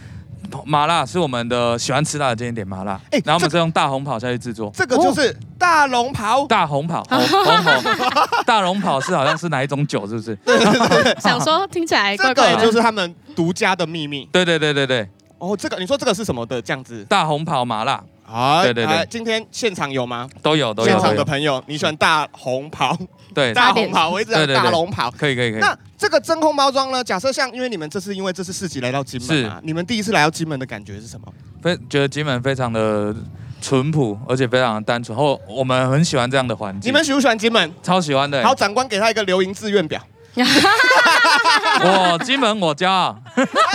[0.67, 3.01] 麻辣是我们的喜欢吃辣的今天点麻辣。
[3.11, 4.71] 哎然后我们这是用大红袍下去制作。
[4.75, 7.95] 这个就是大龙袍，大红袍， 红红红，
[8.45, 10.37] 大龙袍是好像是哪一种酒，是不是？
[11.21, 14.29] 想说听起来这怪怪的，个就是他们独家的秘密。
[14.33, 17.05] 对对对对对，哦，这个你说这个是什么的酱汁？
[17.05, 20.27] 大红袍麻辣好，对对对来今天现场有吗？
[20.41, 22.97] 都有都有现场的朋友，你喜欢大红袍？
[23.35, 25.11] 对， 大红袍，我一直讲对对对大龙袍。
[25.11, 25.61] 可以可以可以。
[25.61, 27.05] 那这个真空包装呢？
[27.05, 31.27] 假设像，因为你们这次因为这次市集来到金门嘛，你们第一次来到金门的感觉是什么？
[31.63, 33.15] 非觉得金门非常的
[33.61, 36.91] 淳朴，而且非常的单纯，后我们很喜欢这样的环境。
[36.91, 37.73] 你们喜不喜欢金门？
[37.83, 38.43] 超喜欢的。
[38.43, 40.01] 好，长官给他一个留营志愿表。
[41.85, 43.17] 我金门我骄傲，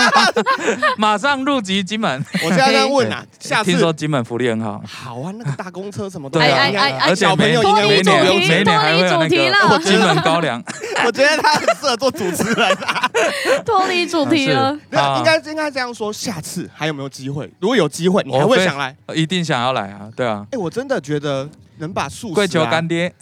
[0.98, 2.26] 马上入籍金门。
[2.43, 10.63] 我现在在问啊，下次听说金门福利很好，好啊，那个大公车什么的，对啊应该哎哎哎而且小朋每友应该每年每年还会有那脱离主题了个金门高粱，
[11.06, 13.10] 我觉得他很适合做主持人啊。
[13.65, 14.74] 脱离主题了。
[14.89, 17.50] 没有啊应该应该这样说，下次还有没有机会？
[17.60, 18.96] 如果有机会，你还会想来？
[19.13, 23.13] 一定想要来啊，对啊，哎，我真的觉得能把素食啊跪求干爹，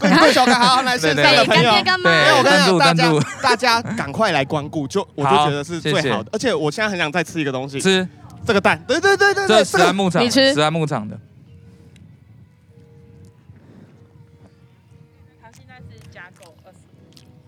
[0.00, 1.70] 跪跪求干，好好来 线上的对，朋友。
[1.70, 1.74] 干。
[1.74, 6.30] 爹干妈对没有，我跟你讲，大家 大家赶快来光顾，就我就好觉得是最好的。
[6.32, 8.06] 而且我现在很想再吃一个东西，吃
[8.46, 8.82] 这个蛋。
[8.86, 10.52] 对对对对这对，这个石安牧场，你吃。
[10.54, 11.18] 石安牧场的，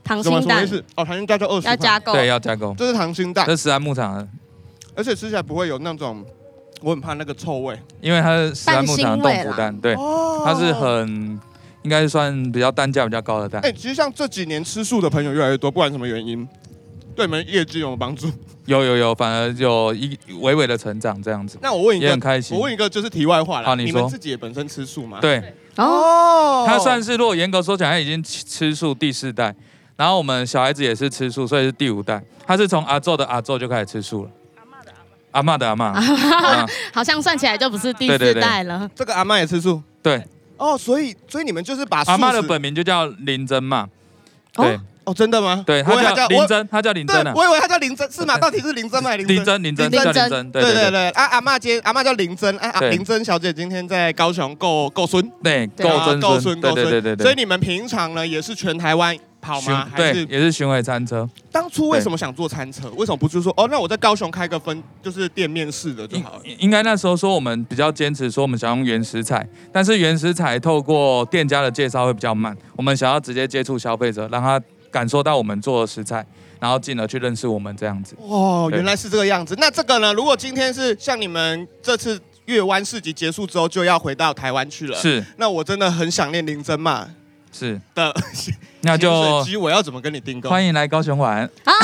[0.04, 0.58] 溏怎么心蛋。
[0.58, 0.84] 什么意思？
[0.96, 3.46] 哦，糖心蛋就二十块，要加购，对，要加购，这是溏心蛋。
[3.46, 4.28] 这，是石安牧场的，
[4.96, 6.24] 而且吃起来不会有那种，
[6.80, 7.78] 我很怕那个臭味。
[8.00, 11.40] 因为它是石安牧场的冻腐蛋，对，哦它是很
[11.82, 16.46] 应该是算比较单价比较高的蛋哎、，其实像这几年吃素的朋友越来越多，不管什么原因，
[17.14, 18.28] 对你们业绩有没有帮助？
[18.66, 22.64] 有有有，反而有一微微的成长这样子，那我问一个也很，开心我。
[22.64, 25.38] 问一个就是题外话啦，好你说们自己也本身吃素吗？，对，
[25.76, 29.54] 哦，哦它算是如果严格说起来，他已经吃吃素第四代，
[29.94, 32.20] 然后我们小孩子也是吃素，所以是第五代。
[32.44, 34.30] 他是从阿昼的阿昼就开始吃素了。
[35.36, 38.88] 阿嬷的阿嬷，嗯 好像算起来就不是第四代了。
[38.94, 39.82] 这个阿妈也吃素。
[40.02, 40.22] 对，
[40.56, 43.88] 哦，所以所以你们就是把素阿嬷的本名就叫林珍嘛，
[44.56, 44.64] 哦？
[44.64, 44.80] 对。
[45.06, 45.62] 哦，真的吗？
[45.64, 48.36] 对，我以为她叫林珍，她叫林对珍啊，，我以为她叫林珍，是吗？
[48.38, 49.10] 到底是林珍吗？
[49.10, 49.36] 还是珍？
[49.36, 50.74] 林珍林珍林珍叫林真，对对对。
[50.74, 52.90] 对对对，啊，阿嬷今阿嬷叫林珍，啊啊，对。
[52.90, 59.16] 林珍小姐今天在高雄够够孙，对，对够啊够曾孙，对够孙，对对对对，所以你们平常呢也是全台湾
[59.46, 59.88] 跑吗？
[59.88, 61.28] 还对，是也是巡回餐车。
[61.52, 62.90] 当初为什么想做餐车？
[62.96, 66.42] 为什么不是说哦，那我在高雄开个分，就是店面式的就应好了？
[66.58, 76.26] 应该那时候说我们比较坚持说我们想用原食材，但是原食材透过店家的介绍会比较慢，我们想要直接接触消费者，让他感受到我们做的食材，
[76.58, 78.16] 然后进而去认识我们这样子。
[78.20, 79.54] 哦，对原来是这个样子。
[79.58, 80.12] 那这个呢？
[80.12, 87.08] 如果今天是像你们这次月湾市集结束之后就要回到台湾去了，是那我真的很想念林真嘛
[87.52, 88.14] 是，的
[88.86, 89.10] 那就
[89.60, 90.48] 我要怎么跟你订购？
[90.48, 91.72] 欢迎来高雄玩啊。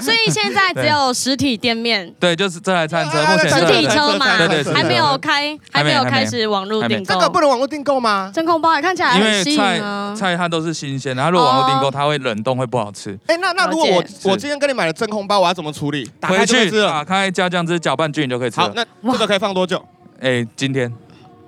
[0.00, 2.12] 所以现在只有实体店面。
[2.18, 7.20] 对，就是这台餐车，啊目前实体车嘛，对对对还没有开，还没有开始网络订购这。
[7.20, 8.30] 个不能网络订购吗？
[8.34, 10.14] 真空包也看起来因很吸引为菜啊。
[10.14, 13.16] 菜它都是新鲜的，它如果网络订购，哦它会冷冻，会不好吃。
[13.26, 16.10] 哎，那那如果我我今天跟你买了真空包，我要怎么处理？
[16.18, 16.82] 打开回去。
[16.82, 18.74] 打开加酱汁，搅拌均匀就可以吃好，了。
[18.74, 19.82] 那这个可以放多久？
[20.20, 20.92] 哎，今天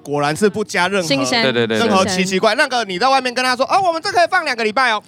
[0.08, 2.54] 果然是不加任何新鲜，对对对任何奇奇怪。
[2.54, 5.02] 那个你在外面跟他说，哦，我们这可以放两个礼拜哦，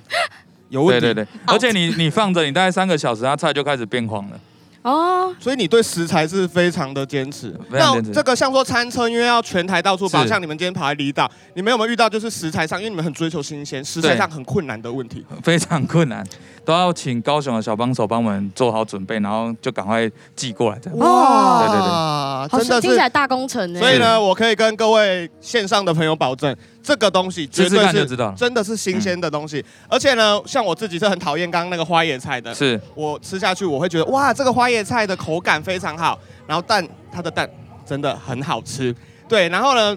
[0.68, 1.00] 有问题。
[1.00, 4.38] 对对对，而且你你放着，你大概三个小时，它菜就开始变黄了。
[4.82, 7.54] 哦，所以你对食材是非常的坚持。
[7.68, 15.24] 那非常坚持这个像说餐车，因为要全台到处跑，是像你们今天跑来离岛，你们有没有遇到就是食材上，因为你们很追求新鲜，食材上很困难的问题？
[15.42, 16.26] 非常困难，
[16.64, 20.98] 都要请高雄的小帮手帮我们做好准备，然后就赶快寄过来这样。
[20.98, 22.80] 哇对对对真的是。
[22.80, 23.80] 听起来大工程呢。
[23.80, 28.06] 所以呢，我可以跟各位线上的朋友保证，这个东西绝对是。
[28.36, 29.64] 真的是新鲜的东西。
[29.88, 37.48] 而且呢，像我自己是很讨厌刚刚那个花椰菜的，是我吃下去我会觉得哇，这个花椰菜的口感非常好，然后蛋它的蛋
[37.86, 38.94] 真的很好吃。
[39.28, 39.96] 对，然后呢，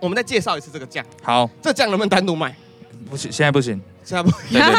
[0.00, 2.54] 我们再介绍一次这个酱，好，这酱能不能单独卖？
[3.10, 3.80] 不行，现在不行。
[4.10, 4.72] 现在不，对对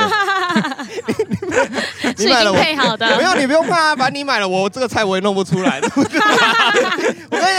[2.16, 3.08] 对， 是已经配好的。
[3.18, 5.90] 没有，你不用怕啊，反正你买了，我这个菜我也弄不出来 的。
[5.96, 6.20] 我跟你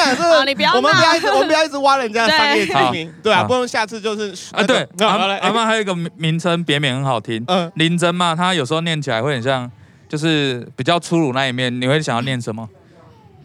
[0.05, 3.33] 讲，这个好你不要我们不要一直，我们不要一直挖人家的商业机密，对。
[3.33, 9.71] 啊，不然下次就是啊对，阿好来阿妈还有一个名名称别名很好听，嗯，林真嘛，它有时候念起来会很像，
[10.07, 12.69] 就是比较粗鲁那一面，你会想要念什么？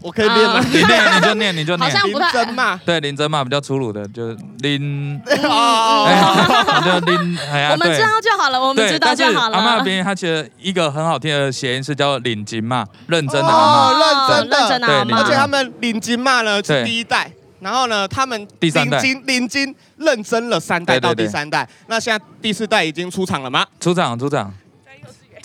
[0.01, 0.53] 我可以念吗？
[0.53, 0.65] 啊？
[0.71, 1.89] 你念你就念你就念。
[1.89, 1.97] 好。
[1.97, 6.05] 像林不太真嘛，对，林真嘛比较粗鲁的，就是林，哦。
[6.05, 9.57] 哎，就林，哎呀，对我们知道就好了，我们对，知道但是就好了。
[9.57, 14.37] 阿妈那边它其实一个很好听的谐音是叫领金嘛，认真的阿哦妈。
[14.37, 14.49] 认真。
[14.49, 19.01] 的认真的阿妈，对而且他们领金嘛呢是对第一代，然后呢他们第三代。
[19.01, 21.25] 领金领金认真了三代到对对。
[21.25, 23.65] 对第三代，那现在第四代已经出场了吗？
[23.79, 24.53] 组长，组长，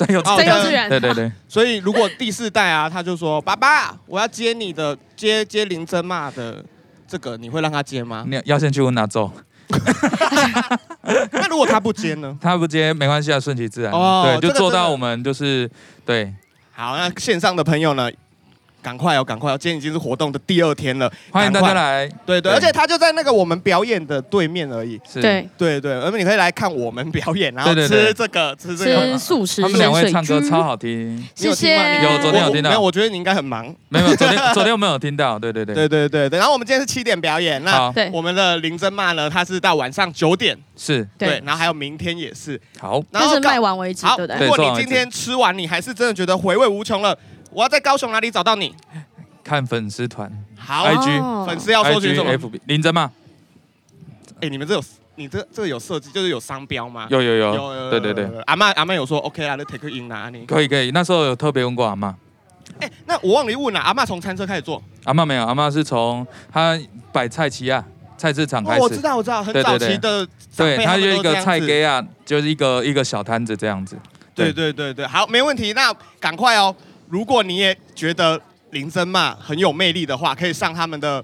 [0.07, 6.65] 在幼哦在稚园，幼稚园，对对对，所以如果第四代啊，他就说爸爸，我要接你的接接林真嘛的
[7.07, 8.25] 这个，你会让他接吗？
[8.27, 9.33] 你要先去问他做，
[11.33, 12.37] 那如果他不接呢？
[12.41, 14.85] 他不接没关系啊，顺其自然，对，就做真的。
[14.85, 15.71] 到我们就是
[16.05, 16.33] 对，
[16.73, 18.11] 好，那线上的朋友呢？
[18.83, 19.57] 赶快哦，赶快哦！
[19.57, 21.61] 今天已经是活动的第二天了，欢迎大。
[21.61, 25.01] 家来，对对，而且他就在那个我们表演的对面而已。
[25.09, 29.17] 是，对，对对，而且你可以来看我们表演，然后吃这个吃这吃个。
[29.17, 31.77] 素食他们两位唱歌超好听，谢谢。
[32.03, 33.73] 有昨天有听到我没有，我觉得你应该很忙。
[33.89, 44.49] 没有，昨天昨天我们有听到，对对对，对对对对，然后我们今天是七点表演，那我们的林真骂呢，他是到晚上九点，是对对，，然后还有明天也是，好，然后就是卖完为止，好，对不对？
[44.49, 47.17] 如果你今天吃完，你还是真的觉得回味无穷了，
[47.53, 48.75] 我要在高雄哪里找到你？
[49.45, 50.31] 看粉丝团。
[50.57, 53.11] 好，IG 哦粉丝要搜寻什么？，FB 林真嘛，
[54.41, 54.85] 哎，你们这有
[55.17, 57.07] 你这这个有设计，就是有商标吗？
[57.11, 57.55] 有有有。
[57.55, 58.29] 有，对对对，。
[58.47, 60.47] 阿妈阿妈有说 OK 啊，那 take in 哪里？
[60.47, 62.15] 可以可以，那时候有特别问过阿妈，
[62.79, 66.79] 哎，那我忘了问了，阿妈从餐车开始做，阿妈没有，阿妈是从她
[67.13, 67.85] 摆菜旗啊，
[68.17, 73.99] 菜市场开，哦我知，道我知道，很早期的对，它他就一个菜给啊，就是一个一个小摊子这样子，
[74.35, 75.73] 对对对对，好，没问题。
[75.73, 76.75] 那赶快哦，
[77.13, 81.23] 如果你也觉得林真嘛很有魅力的话，可以上他们的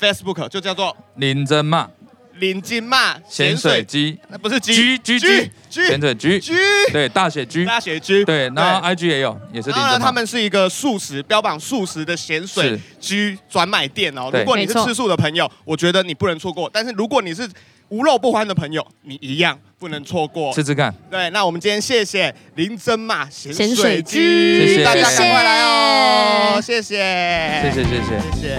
[0.00, 1.90] Facebook，就叫做林真嘛，
[2.36, 6.54] 林金嘛咸水鸡，那不是居居居居，咸水居，居
[6.90, 12.80] 对，大写居，大写居对，然后 IG 也有，也是林然他们是一个素食标榜素食的咸水是。
[12.98, 14.30] 居专卖店哦。
[14.30, 14.40] 对。
[14.40, 16.70] 如果你是吃素的朋友，我觉得你不能错过。
[16.72, 17.46] 但是如果你是
[17.88, 20.52] 无肉不欢的朋友，你一样不能错过。
[20.52, 28.20] 吃吃看，对，那我们今天谢谢林真嘛咸咸水水居，居谢谢大家赶快来哦，谢谢谢，谢谢谢谢。
[28.32, 28.58] 谢谢。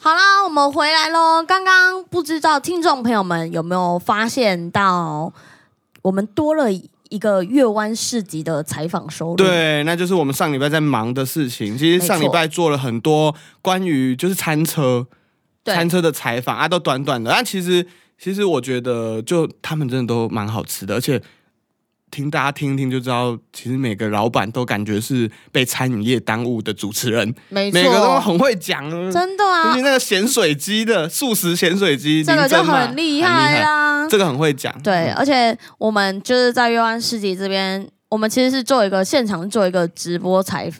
[0.00, 1.42] 好啦，我们回来喽。
[1.42, 5.32] 刚刚不知道听众朋友们有没有发现到，
[6.02, 11.76] 我们多了一个月湾市集的采访收入。，对，那就是我们上礼拜在忙的事情。
[11.76, 15.17] 其实上礼拜做了很多关于就是餐车、对
[15.64, 17.30] 餐车的采访啊，都短短的。
[17.30, 17.86] 但其实
[18.18, 21.20] 其实我觉得，就他们真的都蛮好吃的，而且
[22.10, 34.08] 听大家听一听就知道，其实每个老板都感觉是被餐饮业耽误的主持人，没每个都，很会讲，真的啊其，那个咸水鸡的素食咸水鸡，这个就很厉害，啦。
[34.08, 34.74] 这个很会讲。
[34.82, 40.70] 对，而且我们就是在月湾市集这边，我们其实是做一个现场做一个直播采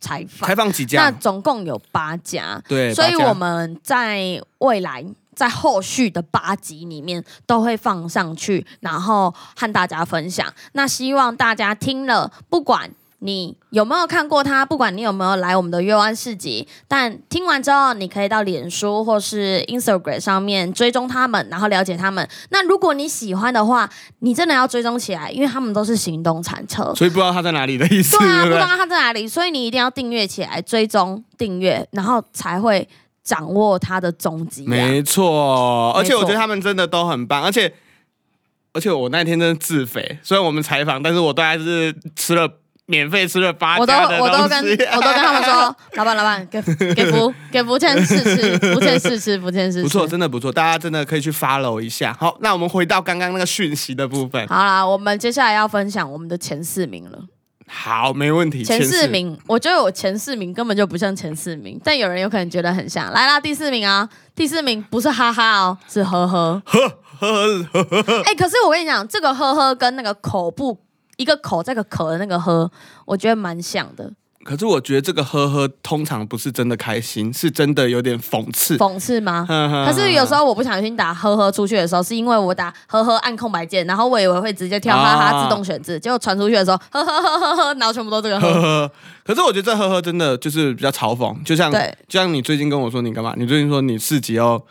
[0.00, 1.10] 采访开，放几家那？
[1.12, 5.04] 总共有八家，对，所以我们在未来。
[5.32, 10.52] 在后续的八集里面都会放上去，然后和大家分享。
[10.72, 12.90] 那希望大家听了，不管
[13.22, 22.26] 你有没有看过他，不管你有没有来我们的月湾市集，但听完之后，你可以到脸书或是 Instagram 上面追踪他们，然后了解他们。
[22.48, 23.88] 那如果你喜欢的话，
[24.20, 26.94] 你真的要追踪起来，因为他们都是行动产车。
[26.94, 28.66] 所以不知道他在哪里的意思， 对啊，不知道？
[28.66, 32.88] 他在哪里，所以你一定要订阅起来，追踪订阅，然后才会
[33.22, 34.70] 掌握他的踪迹、啊。
[34.70, 37.70] 没错，而且我觉得他们真的都很棒，而且
[38.72, 42.48] 而且我那天真的自肥，虽然我们采访，但是我大概是吃了
[42.90, 46.60] 免费吃了八我都家的我都东跟西我都跟他们说， 老板老板给
[46.94, 49.82] 给福 给福建试吃，福建试吃，福建试吃。
[49.84, 52.14] 不错，真的不错，大家真的可以去 follow 一下。
[52.18, 54.46] 好，那我们回到刚刚那个讯息的部分。
[54.48, 57.18] 好啦，我们接下来要分享我们的前四名了。
[57.72, 58.64] 好，没问题。
[58.64, 63.12] 前四名，我觉得我前四名根本就不像前四名，但有人有可能觉得很像。
[63.12, 66.60] 来啦，第四名啊，第四名不是哈哈哦，是呵呵。
[66.64, 66.80] 呵
[67.20, 70.76] 呵呵呵，哎、可是我跟你讲，这个呵呵跟那个口部
[71.20, 72.70] 一个口这个口的那个喝，
[73.04, 74.10] 我觉得蛮像的，
[74.42, 78.78] 可是我觉得这个呵呵通常不是真的开心，是真的有点讽刺。
[78.78, 79.44] 讽刺吗？
[79.86, 88.90] 可是有时候我不小心打呵呵出去的时候，是因为我打呵呵按空白键，然后我以为会直接跳哈哈啊自动选字，结果传出去的时候呵呵呵呵呵，然后全部都这个呵呵。
[89.22, 93.34] 可是我觉得这呵呵真的就是比较嘲讽，就像对，就像你最近跟我说你干嘛？
[93.36, 94.62] 你最近说你四级哦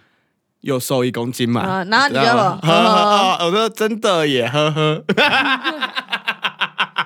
[0.61, 1.61] 又瘦一公斤嘛？
[1.61, 5.03] 啊然后你就知道吗呵呵呵呵， 我说真的耶，呵呵。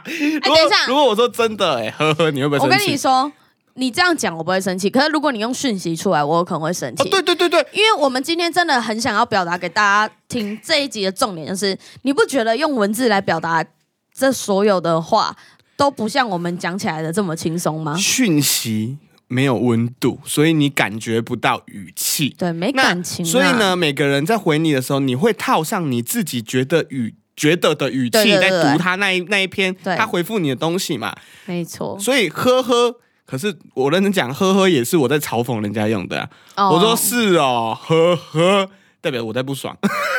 [0.08, 2.86] 哎，如果等一下如，果我说真的哎， 呵呵，你会不会我生气？
[2.86, 3.32] 跟你说，
[3.76, 7.10] 你这样讲我不会生气，可是如果你用讯息出来，我有可能会生哦，气。
[7.10, 13.66] 对对对对，因为我们今天真的很想要表达给大家听，这一集的重点就是，你不觉得用文字来表达
[14.14, 15.36] 这所有的话，
[15.76, 17.96] 都不像我们讲起来的这么轻松吗？
[17.98, 18.98] 讯息
[19.28, 22.30] 没有温度，所以你感觉不到语气。
[22.38, 23.28] 对，没感情、啊。
[23.28, 31.16] 所以，呢，每个人在回你的时候，你会套上你自己觉得语觉得的语气在读他那一那一篇他回复你的东西嘛。
[31.46, 31.98] 没错。
[32.00, 36.30] 所以呵呵，可是我认真讲，呵呵也是我在嘲讽人家用的、啊。
[36.56, 38.70] 哦我说是哦，呵呵，
[39.02, 39.76] 代表我在不爽，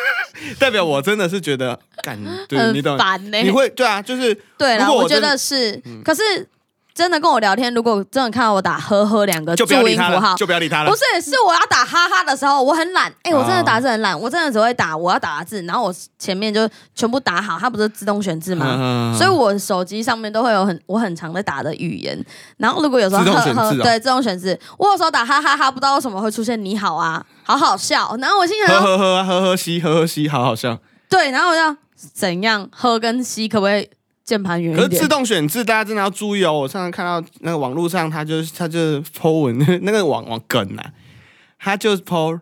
[0.58, 2.98] 代表我真的是觉得感，对你很懂？
[2.98, 6.22] 烦呢、你会对啊，就是对了，我觉得是，可是
[6.94, 10.96] 真的跟我聊天，如果真的看到我打呵呵两个就注音符号，就不要理他了不。
[10.96, 13.12] 是，是我要打哈哈的时候，我很懒。
[13.24, 18.76] 哎、我真的哦打字很懒，我真的只会打我要打的字，然后我前面就全部打好，它不是自动选字吗？
[18.78, 22.24] 嗯所以我手机上面都会有很我很常在打的语言，
[22.58, 30.78] 然后如果有时候呵呵对自动选字，我有时候打哈哈哈，不知道为什么会出现你好啊，好好笑，然后我心想呵呵呵啊呵呵西呵呵西，好好笑。
[31.08, 31.76] 对，然后我要
[32.12, 33.88] 怎样喝跟吸可不可以
[34.24, 35.08] 键盘圆一点可是自？
[35.08, 36.52] 动选字，大家真的要注意哦。
[36.52, 40.92] 我上次看到那个网络上，他就是他就是 po 文 那个网网梗啊，
[41.58, 42.40] 他就是 po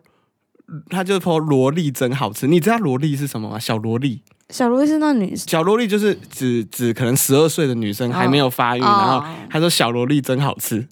[0.89, 2.47] 他就是 po 萝莉真好吃。
[2.47, 3.59] 你知道萝莉是什么吗？
[3.59, 10.87] 小萝莉，小萝莉是那女小萝莉就是指指可能十二岁的女生还没有发育，哦然后他说小萝莉真好吃，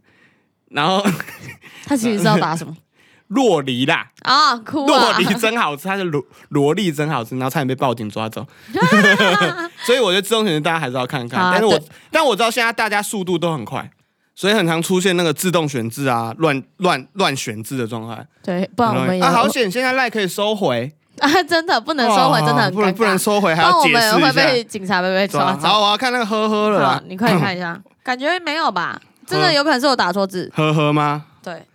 [0.69, 1.01] 然后
[1.85, 2.75] 他其实是要打什么
[3.31, 4.55] 洛梨啦，啊？
[4.57, 5.17] 哭洛啊！
[5.17, 8.45] 梨真好吃，他是萝萝莉真好吃，然后差点被报警抓走。
[9.85, 11.79] 所以我觉得自动选字大家还是要看看，啊但是我
[12.11, 13.89] 但我知道现在大家速度都很快，
[14.35, 18.25] 所以很常出现那个自动选字啊、乱乱乱选字的状态。
[18.43, 19.71] 对，不然我们也啊，好险！
[19.71, 23.17] 现在赖可以收回，啊， 真的不能收回，真的很尴不能不能。
[23.17, 24.63] 收回，还要解释一们会被下。
[24.67, 25.67] 警察被被抓走。
[25.67, 28.99] 好，我要看那个呵呵了，，你快看一下， 感觉没有吧？
[29.25, 30.51] 真的有可能是我打错字。
[30.53, 31.23] 呵呵吗？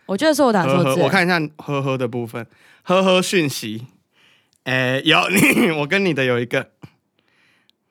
[0.06, 1.00] 对，我觉得是我打呵呵，错字。
[1.02, 2.46] 我看一下呵呵的部分，
[2.82, 3.86] 呵呵讯息，
[4.64, 6.70] 哎，有 你，我跟你的有一个，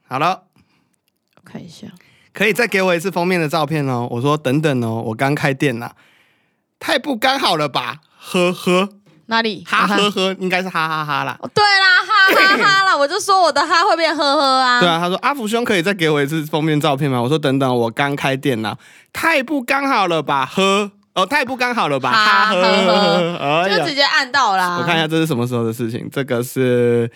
[0.07, 0.43] 好了。
[1.35, 1.87] 我看一下，
[2.33, 4.07] 可以再给我一次封面的照片哦。
[4.09, 5.95] 我说等等哦，我刚开店啦，
[6.79, 8.01] 太不刚好了吧？
[8.17, 8.89] 呵呵，
[9.27, 9.63] 哪里？
[9.65, 11.37] 哈我看呵呵，应该是哈哈哈啦。
[11.41, 12.97] 哦对啦，哈哈哈啦！
[12.97, 14.79] 我就说我的哈会变呵呵啊。
[14.79, 17.21] 对啊，他说阿福兄可以再给我一次封面照片吗？
[17.21, 18.77] 我说等等，我刚开店啦，
[19.13, 20.45] 太不刚好了吧？
[20.45, 22.51] 呵，哦，太不刚好了吧？
[23.67, 24.77] 就直，接按到啦。
[24.77, 26.09] 我看一下这是什么时候的事情？
[26.11, 27.09] 这个是，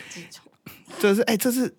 [0.97, 1.75] 这是哎，这是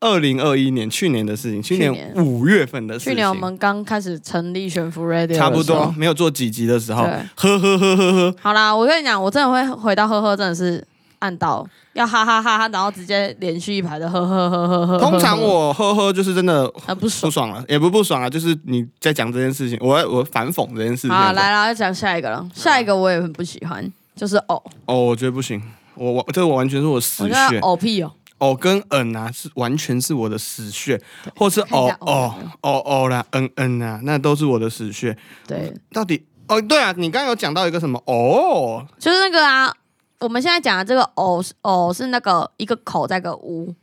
[0.00, 3.12] 二零二一年去年的事情，去年五月份的事情。
[3.12, 10.84] 去年我们刚开始成立悬浮 Radio，差不多没有做几集的时候，对呵呵呵呵呵，好啦，我跟你讲，我真的会回到呵呵，真的是
[11.24, 14.98] 按到要哈哈哈哈，然后直接连续一排的呵呵呵呵呵。
[14.98, 17.30] 通常我呵呵就是真的很不爽不。
[17.30, 21.10] 爽了，也不不爽啊，就是你在讲这件事情，我我反讽这件事情。
[21.10, 22.46] 好，来啦，要讲下一个了。
[22.54, 25.62] 下一个我也很不喜欢，就是哦，哦，我觉得不行，
[25.94, 28.12] 我我这个完全是我死穴，偶屁哦。
[28.38, 31.00] 哦跟嗯啊是完全是我的死穴，
[31.36, 35.16] 或是哦哦哦哦啦嗯嗯啊，那都是我的死穴。
[35.46, 39.72] 对，到底哦对啊，你刚刚有讲到一个什么哦，就是那个啊，
[40.20, 43.74] 我们现在讲的这个偶是偶是那个一个口再一个乌。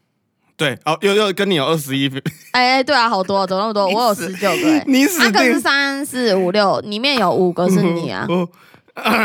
[0.58, 2.08] 对哦又又跟你有二十一，
[2.54, 3.88] 哎、哎对啊，好多，怎么那么多？
[3.88, 5.60] 我有十九个、哎，你死那个是。
[5.60, 8.28] 三四五六，里面有五个是你啊。
[8.30, 8.48] 哦，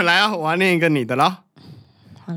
[0.03, 1.39] 来啊，我要念一个你的啦。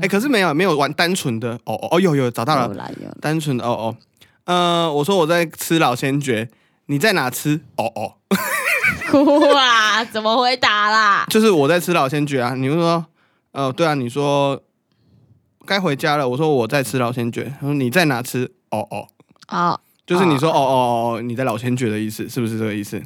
[0.02, 2.74] 哎、可是没有没有玩单纯的哦哦哦，有有找到了，
[3.20, 3.96] 单纯的哦哦。
[4.44, 6.48] 呃，我说我在吃老千蕨，
[6.86, 7.60] 你在哪吃？
[7.76, 8.14] 哦哦，
[9.10, 10.04] 哭啊！
[10.04, 11.24] 怎么回答啦？
[11.30, 12.54] 就是我在吃老千蕨啊。
[12.54, 13.04] 你就说，
[13.52, 14.62] 呃，对啊，你说
[15.66, 16.28] 该回家了。
[16.28, 18.52] 我说我在吃老千卷，他说你在哪吃？
[18.70, 19.08] 哦哦，
[19.48, 23.02] 哦，就是你说哦哦哦，你在老千卷的意思，是不是这个意思？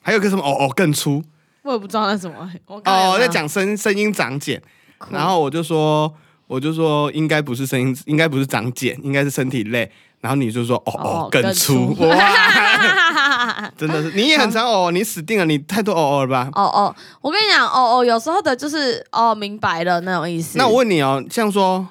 [0.00, 1.22] 还有个什么哦哦更粗
[1.62, 2.50] 我也不知道那什么。
[2.66, 4.62] 我哦，在讲声声音长茧。
[5.10, 6.14] 然后我就说，
[6.46, 9.90] 我就说应该不是声音，应该不是长茧，应该是身体累。
[10.20, 16.48] 然后你就说哦哦更粗， 哇， 真的是你也很常哦，你死定了，你太多哦哦了吧？
[16.54, 20.58] 哦哦，我跟你讲，哦哦，有时候的就是哦，明白了那种意思。
[20.58, 21.86] 那我问你哦，像说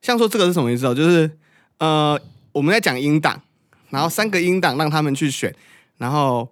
[0.00, 0.94] 像说这个是什么意思哦？
[0.94, 1.30] 就是
[1.78, 2.18] 呃，
[2.52, 3.40] 我们在讲音档，
[3.90, 5.54] 然后三个音档让他们去选，
[5.98, 6.48] 然后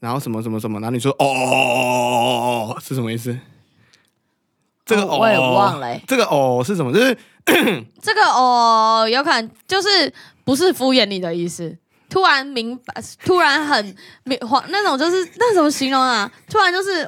[0.00, 3.36] 然后什么什么什么，然后你说哦哦哦哦哦是什么意思？
[4.88, 6.90] 这个哦，哦我也忘了欸这个哦是什么？
[6.92, 7.16] 就是
[8.02, 10.12] 这个哦，有可能就是
[10.44, 11.76] 不是敷衍你的意思。
[12.10, 16.30] 突然明白，突然很明黄那种，就是那怎么形容啊？
[16.48, 17.06] 突然就是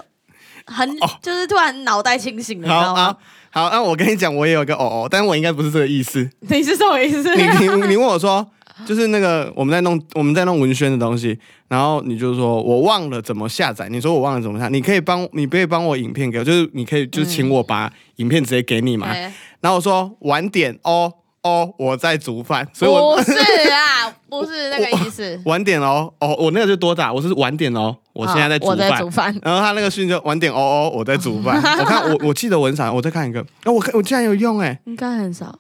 [0.67, 0.87] 很，
[1.23, 3.17] 就是突然脑袋清醒了，你知道哦好吗
[3.51, 3.63] 好？
[3.65, 6.29] 好，那我跟你讲，我也有一个哦哦，但我应该不是这个意思。
[6.41, 7.35] 你是什么意思？
[7.35, 8.47] 你你你问我说，
[8.87, 19.07] 就是那个我们在弄我们在弄文宣的东西，然后你就说我忘了怎么下载，你说我忘了怎么下，你可以帮你可以帮我影片给我，就是你可以就是请我把影片直接给你嘛。
[19.09, 21.13] 哎然后我说晚点哦
[21.43, 23.33] 哦，我在煮饭，所以我不是
[23.71, 25.39] 啊， 不是那个意思。
[25.45, 29.01] 晚点哦哦，我那个就多打，我是晚点哦，我现在在煮饭。
[29.01, 29.41] 煮饭。
[29.43, 31.57] 然后他那个讯就晚点哦哦，我在煮饭。
[31.79, 35.59] 我看我我记得我很少，我再看一个，哦，我看我竟然有用哎、应该很少，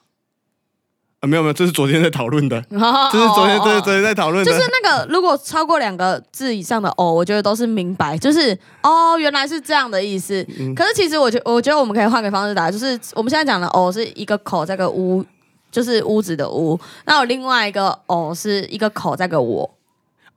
[1.21, 2.77] 啊没有没有，这是昨天在讨论的， 这
[3.11, 10.45] 这是昨天这是昨天在讨论的，就是那个，如果超过两个字以上的哦，我觉得都是明白，就是哦，原来是这样的意思。
[10.59, 15.25] 嗯可是其实我觉我觉得我们可以换个方式打，就是我们现在讲的哦是一个口再个屋，
[15.71, 16.79] 就是屋子的屋。
[17.05, 19.67] 那有另外一个哦是一个口再个我，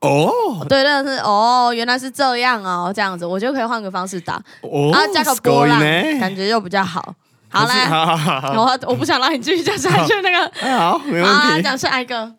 [0.00, 7.14] 哦对，那是哦，原来是这样哦，这样子，我觉得可以换个方式打，哦，然后加个波浪，すごいね感觉又比较好。
[7.53, 10.45] 好不是来，好好好好，我我不想让你继续讲下去那个。
[10.59, 11.61] 哎好，没问题。
[11.61, 12.33] 讲下一个，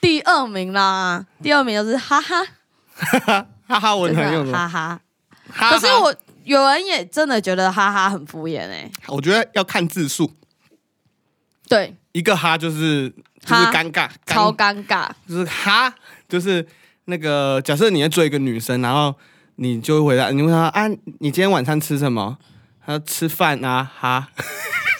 [0.00, 2.42] 第二名啦，第二名就是 哈哈。
[3.68, 4.52] 哈哈，我真的很用的。
[4.52, 5.00] 哈哈。
[5.52, 6.14] 哈哈可是我
[6.44, 10.30] 有人也真的觉得哈哈很敷衍哎、我觉得要看字数，
[11.68, 13.10] 对，一个哈就是
[13.40, 15.08] 就是哈尴尬，超尴尴尬。
[15.28, 15.92] 就是哈，
[16.28, 16.66] 就是
[17.04, 19.14] 那个假设你在追一个女生，然后
[19.56, 20.88] 你就会回答，你问她啊，
[21.18, 22.38] 你今天晚餐吃什么？
[22.98, 24.28] 吃饭啊，哈，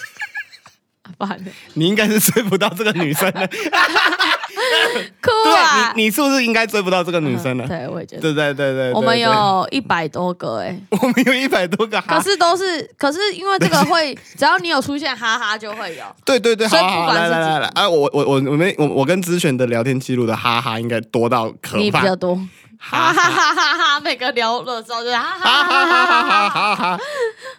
[1.19, 1.39] 烦，
[1.75, 3.47] 你应该是追不到这个女生的，
[5.21, 5.93] 哭对啊！
[5.97, 7.67] 你，你是不是应该追不到这个女生了？
[7.67, 8.23] 对，我也觉得。
[8.23, 16.05] 对对对对，对我们对有一百多个哎、我们有一百多个 哈，可是都是，可是因为这个会，只要你有出现哈哈就会有。
[16.25, 22.35] 对对对，所以好好好来来来来，啊，我我我我们我我跟子璇的聊天记录的哈哈应该多到可怕，你比较多，
[22.79, 24.01] 哈哈哈哈哈哈哈！
[24.01, 27.01] 每个聊了之后就是哈哈哈哈哈哈哈哈哈。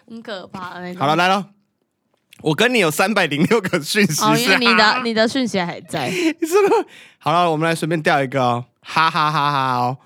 [0.08, 0.98] 很可怕的那种。
[1.00, 1.46] 好了，来了，
[2.40, 6.86] 我跟你有三百零六个讯息哦，因为你的你的讯息还在， 这个
[7.18, 9.96] 好了，我们来随便调一个哦，哈哈哈哈哦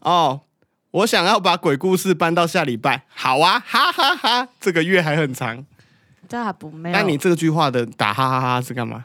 [0.00, 0.40] 哦，
[0.90, 5.64] 我想要把鬼故事搬到下礼拜，好啊，哈哈哈这个月还很长。
[6.28, 6.94] 这还不没有。
[6.94, 9.02] 那你这句话的打哈哈哈是干嘛？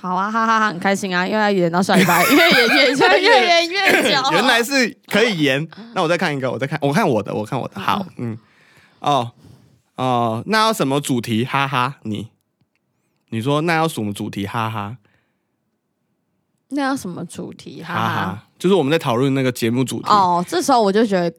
[0.00, 4.22] 好啊，哈哈哈，很开心啊，又要演到下礼拜， 越演越久，越演越久。
[4.30, 5.68] 原来是可以延。
[5.94, 7.80] 那我再看一个，我再看，我看我的，我看我的。
[7.80, 8.38] 好，嗯，
[9.00, 9.32] 哦
[10.00, 11.44] 哦，那要什么主题？
[11.44, 12.30] 哈哈，你
[13.28, 14.46] 你说那要什么主题？
[14.46, 14.96] 哈哈
[16.68, 17.82] 那要什么主题？
[17.82, 18.14] 哈哈哈。
[18.14, 20.08] 哈，就是我们在讨论那个节目主题。
[20.08, 21.36] 哦，这时候我就觉得，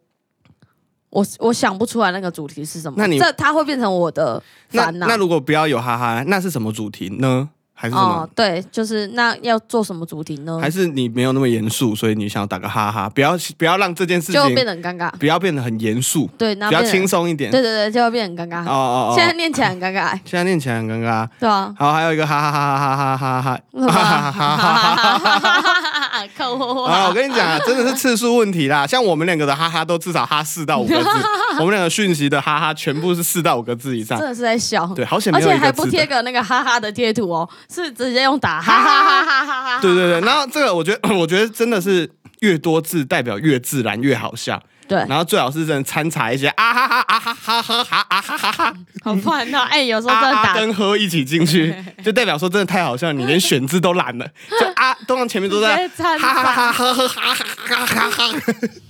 [1.09, 2.95] 我我想不出来那个主题是什么。
[2.99, 4.43] 那你这它会变成我的
[4.74, 5.07] 那烦恼。
[5.07, 7.49] 那如果不要有哈哈，那是什么主题呢？
[7.82, 8.07] 还是什么？
[8.07, 10.59] 哦，对，就是那要做什么主题呢？
[10.61, 13.09] 还是你没有那么严肃，所以你想要打个哈哈？
[13.09, 15.09] 不要不要让这件事就情变得很尴尬。
[15.17, 17.49] 不要变得很严肃，对，那比较变得轻松一点。
[17.49, 18.61] 对对对，就会变得很尴尬。
[18.69, 21.27] 哦哦哦，现在念起来很尴尬，现在念起来很尴尬。
[21.39, 21.73] 对啊。
[21.75, 26.27] 好，还有一个哈哈哈哈哈哈哈哈什么哈哈哈哈哈哈。
[26.38, 28.86] 客户啊，我跟你讲啊，真的是次数问题啦。
[28.86, 31.09] 像我们两个的哈哈都至少哈四到五个字，
[31.57, 34.29] 我们两个讯息的哈哈全部是四到五个字以上真。
[34.29, 36.05] 的是在笑，对，好险而没有且还不贴。
[36.11, 39.80] 个那个哈哈的贴图哦，是直接用打哈哈哈哈哈哈。
[39.82, 42.09] 对对对，然后这个我觉得， 我觉得真的是
[42.39, 49.67] 越多字代表越自然越好笑，对，然后最好是真的掺杂一些啊哈哈啊哈哈哈哈啊哈哈哈好烦呐！
[49.72, 54.28] 哎，有时候真的打跟喝一起进去， 就代表说真的太好笑，你连选字都懒了，
[54.59, 58.39] 就啊，通常前面都在哈哈哈哈哈哈哈哈哈哈，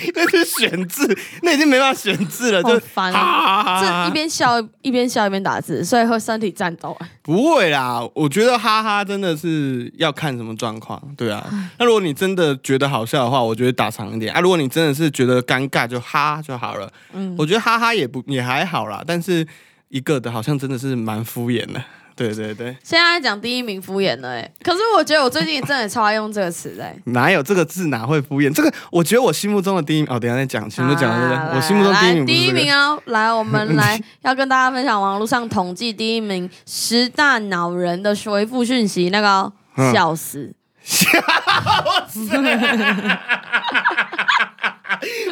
[0.14, 6.96] 那是选字，那已经没办法选字了，就这一边笑一边笑一边打字，所以会身体颤抖。
[7.22, 11.44] 不会啦，我觉得哈哈真的是要看什么状况，对啊。
[11.78, 14.40] 那如果你真的觉得好笑的话，我觉得打长一点啊。
[14.40, 16.90] 如果你真的是觉得尴尬，就哈就好了。
[17.12, 19.46] 嗯我觉得哈哈也不也还好啦，但是
[19.88, 21.82] 一个的好像真的是蛮敷衍的。
[22.18, 26.92] 对对对，现在讲第一名敷衍了，哎，可是我觉得我最近真的超爱用这个词哎。
[27.04, 28.52] 哪有这个字哪会敷衍？
[28.52, 31.56] 这个我觉得我心目中的第一名哦，等下再讲，前面就讲了对不啊对？
[31.56, 40.52] 我心目中第一名第一名哦，来，我们来要跟大家分享网络上统计第一名十大恼人的回复讯息，那个哦嗯笑死，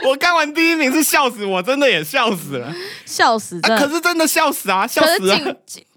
[0.06, 2.72] 我看完第一名是笑死，我真的也笑死了。
[3.04, 5.38] 笑死，可是真的笑死啊，笑死啊！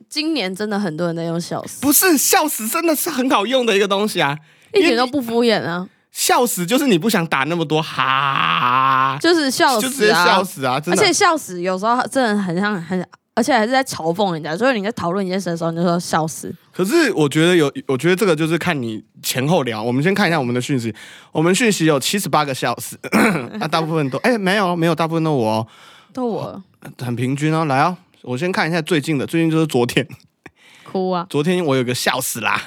[0.10, 4.38] 今年真的很多人在用笑死，不是笑死，真的是很好用的一个东西啊。
[4.74, 10.82] 一点都不敷衍啊，笑死就是你不想打那么多哈，就是笑就直接死啊，笑死啊！
[10.88, 19.82] 而且笑死有时候真的很像很，而且还是在嘲讽人家，所以你在讨论一件事的时候，你就说笑死，可是我觉得有，我觉得这个就是看你前后聊。
[19.82, 20.94] 我们先看一下我们的讯息，
[21.32, 22.98] 我们讯息有七十八个笑死，
[23.60, 25.68] 那、大部分都哎、没有没有，大部分都我、哦，
[26.14, 26.64] 都我
[27.00, 27.66] 很平均哦。
[27.66, 30.08] 来哦，我先看一下最近的，最近就是昨天，
[30.84, 32.62] 哭啊，昨天我有个笑死啦。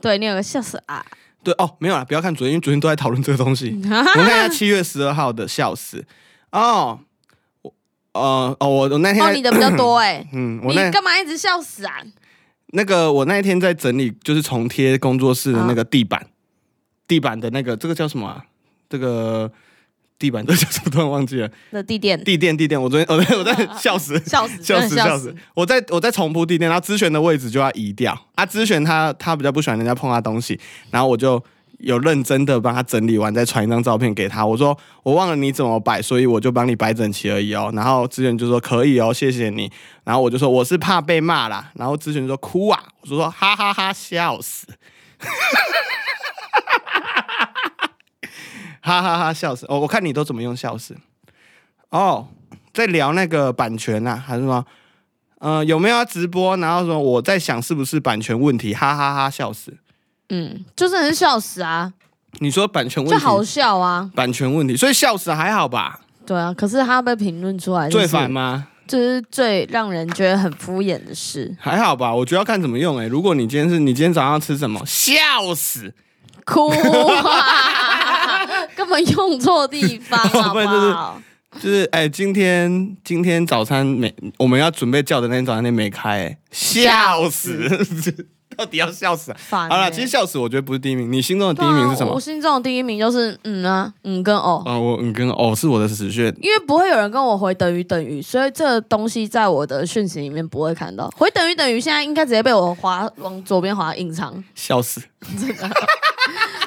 [0.00, 1.04] 对你有个笑死啊，
[1.42, 3.70] 对哦，没有啦，不要看昨天，因为昨天都在讨论这个东西。
[3.82, 6.04] 我们看一下七月十二号的笑死
[6.52, 7.00] 哦，
[7.62, 7.74] 我
[8.12, 12.02] 呃哦，我我那天你的比较多哎、 嗯，我你那干嘛一直笑死啊？
[12.68, 16.26] 那个我那一天在整理，就是重贴工作室的那个地板，
[17.08, 18.44] 地板的那个这个叫什么啊？
[18.88, 19.50] 这个
[20.18, 20.90] 地板这叫什么？
[20.90, 21.50] 突然忘记了。
[21.70, 24.18] 那地垫地垫地垫，我昨天我在我在 笑死。
[24.24, 25.34] 笑死，笑死笑死！
[25.54, 28.46] 我在我在重铺地垫，然后资璇的位置就要移掉啊。
[28.46, 30.58] 资璇他他比较不喜欢人家碰他东西，
[30.90, 31.42] 然后我就
[31.78, 34.46] 有认真的帮他整理完，再传一张照片给他。
[34.46, 37.70] 我说我忘了你怎么摆，所以我就帮你摆整齐而已哦。
[37.74, 39.70] 然后资璇就说可以哦，谢谢你。
[40.04, 41.70] 然后我就说我是怕被骂啦。
[41.74, 44.66] 然后资璇就说哭啊，我就说哈哈哈笑死，
[48.84, 49.64] 哈哈哈笑死。
[49.68, 50.94] 哦，我看你都怎么用笑死。
[51.88, 52.28] 哦，
[52.74, 54.62] 在聊那个版权呐、还是什么？
[55.38, 56.54] 呃，有没有要直播？
[56.58, 59.74] 然后说我在想是不是版权问题，哈哈哈笑死。
[60.28, 61.92] 嗯，就真的是笑死啊，
[62.40, 66.00] 你说版权问题，就好笑啊，版权问题，所以笑死还好吧？
[66.26, 66.52] 对啊。
[66.52, 68.68] 可是他被评论出来、就是，最烦吗？
[68.86, 75.94] 这是最让人觉得很敷衍的事，还好吧，我觉得要看怎么用哎、如果你今天是你今天早上要吃什么，笑死，
[76.44, 76.76] 哭啊，
[78.76, 81.20] 根本用错地方， 就是好？
[81.60, 87.68] 就是哎、今天今天早餐没，我们要准备叫的那天早餐店没开、哎，笑死，
[88.56, 89.36] 到底要笑死、啊？
[89.38, 92.20] 烦、好了，欸其实笑死，我觉得不是第一名，你心中的第一名是什么啊我？
[92.20, 94.64] 心中的第一名就是嗯啊，嗯跟哦。
[94.66, 101.08] 啊、我嗯跟哦是我的死穴，因为不会有人跟我回等于等于，所以这个东西在我的讯息里面不会看到。
[101.16, 104.42] 回等于等于，现在应该直接被我滑往左边滑隐藏。
[104.56, 105.00] 笑死。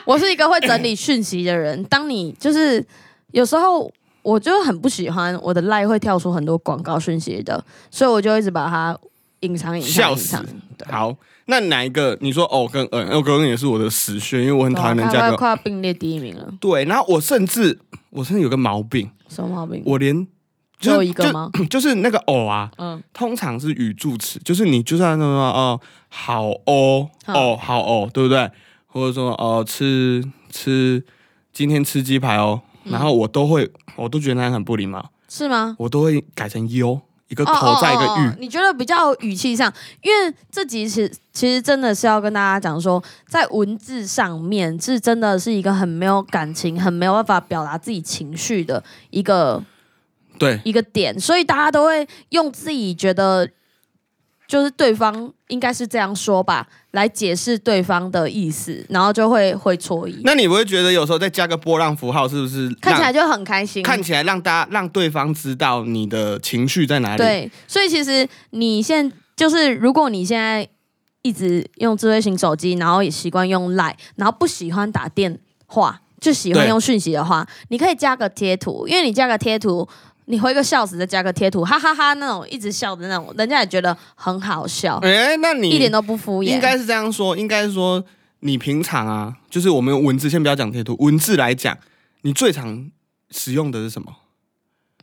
[0.07, 2.83] 我是一个会整理讯息的人，当你就是
[3.31, 3.91] 有时候
[4.21, 8.97] 我就很不喜欢我的赖会跳出很多广告讯息的，所以我就一直把它
[9.41, 10.45] 隐藏隐藏笑死隐藏。
[10.77, 11.13] 对，好，
[11.47, 12.17] 那哪一个？
[12.21, 16.85] 你说哦跟嗯，哦跟嗯也是我的死穴，因为我很讨厌人家跟快要并列第一名了，对。
[16.85, 17.77] 然后我甚至
[18.11, 19.83] 我甚至有个毛病，什么毛病？
[19.85, 20.25] 我连
[20.79, 21.33] 只有一个？
[21.33, 21.49] 吗？
[21.53, 28.49] 就 就是那个哦啊，嗯，通常是语助词，就是你就算那么哦好哦哦好哦，对不对？
[28.87, 31.03] 或者说哦吃吃
[31.53, 35.75] 今天吃鸡排哦，嗯然后我都会我都觉得那很不礼貌，是吗？
[35.77, 38.35] 我都会改成优，一个哦口在一个哦哦玉哦。
[38.39, 39.71] 你觉得比较语气上，
[40.01, 49.61] 因为这集其实其实真的是要跟大家讲说，在文字上面是真的是一个很没有感情、很没有办法表达自己情绪的一个
[50.39, 53.49] 对，一个点，所以大家都会用自己觉得
[54.47, 63.83] 就是对方应该是这样说吧，来解释对方的意思，然后就会会错意，那你不会觉得有时候再加个波浪符号，是不是看起来就很开心。
[63.83, 70.65] 看起来让大家让对方知道你的情绪在哪里？，对，所以其实你现就是如果你现在
[71.23, 79.87] 一直用智慧型手机，然后也习惯用 Line，然后不喜欢打电话，就喜欢用讯息的话，你可以加个贴图，因为你加个贴图。
[80.29, 86.47] 你回个笑死，再加个贴图，哈哈哈那种一直笑的那种，人家也觉得很好笑，哎、那你一点都不敷衍。
[86.47, 88.03] 应该是这样说，应该是说
[88.41, 91.77] 你平常啊，就是我们用文字，先不要讲贴图，文字来讲，
[92.23, 92.91] 你最常
[93.31, 94.13] 使用的是什么？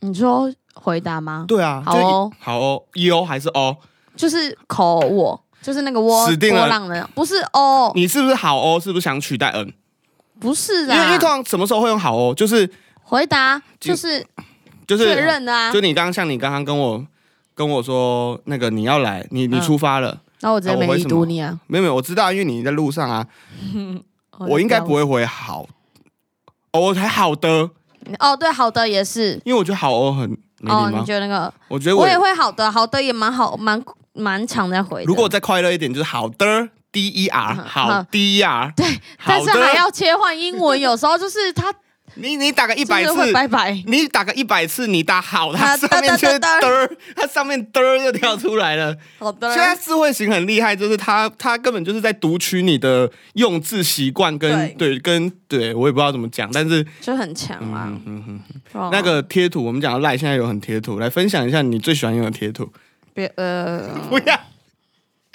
[0.01, 1.45] 你说回答吗？
[1.47, 3.77] 对啊，好哦好哦，u 还是 o？
[4.15, 8.79] 就是口我，就是那个窝死定了波浪的，不是哦，你是不是好哦？
[8.79, 9.73] 是不是想取代 n？
[10.39, 12.33] 不是因为因为通，常什么时候会用好哦？
[12.35, 12.69] 就是
[13.01, 14.23] 回答就就是
[14.87, 15.71] 就是确认的啊。
[15.71, 15.81] 就。
[15.81, 17.05] 你刚刚像你刚刚跟我
[17.53, 19.61] 跟我说那个你要来，你你嗯。
[19.61, 23.25] 出发了，然后我直接没已啊我回什么读你啊，没有没有，我知道，因为你在路上啊，
[24.39, 25.67] 我应该不会回好，
[26.71, 27.69] 哦，我才好的，
[28.19, 29.39] 哦，对，好的也是。
[29.45, 30.29] 因为我觉得好哦很
[30.59, 30.99] 没哦，礼貌。
[30.99, 31.53] 你，觉得那个？
[31.69, 33.81] 我觉得我也会好的，好的也蛮好，蛮
[34.13, 35.05] 蛮常在回的。
[35.05, 37.85] 如果再快乐一点，就是好的，D E R，嗯好。
[37.87, 38.85] 好 D E R，对，
[39.25, 41.73] 但是还要切换英文，有时候就是他
[42.15, 43.71] 你你打个一一百次，拜拜。
[43.87, 48.95] 你打个一百次，你打好，它它上面就会嘚儿，它上面嘚儿就跳出来了。
[49.19, 54.95] 好的现，在智慧型很厉害，就是它它根本就是在读取你的用字习惯跟对。
[54.95, 57.87] 对跟对我也不知道怎么讲，但是就很强啊。
[57.87, 58.41] 嗯嗯嗯，
[58.73, 62.71] 哦那个贴图，我们讲到赖现在有很贴图，来分享一下你最喜欢用的贴图。
[63.13, 64.39] 别呃， 不要，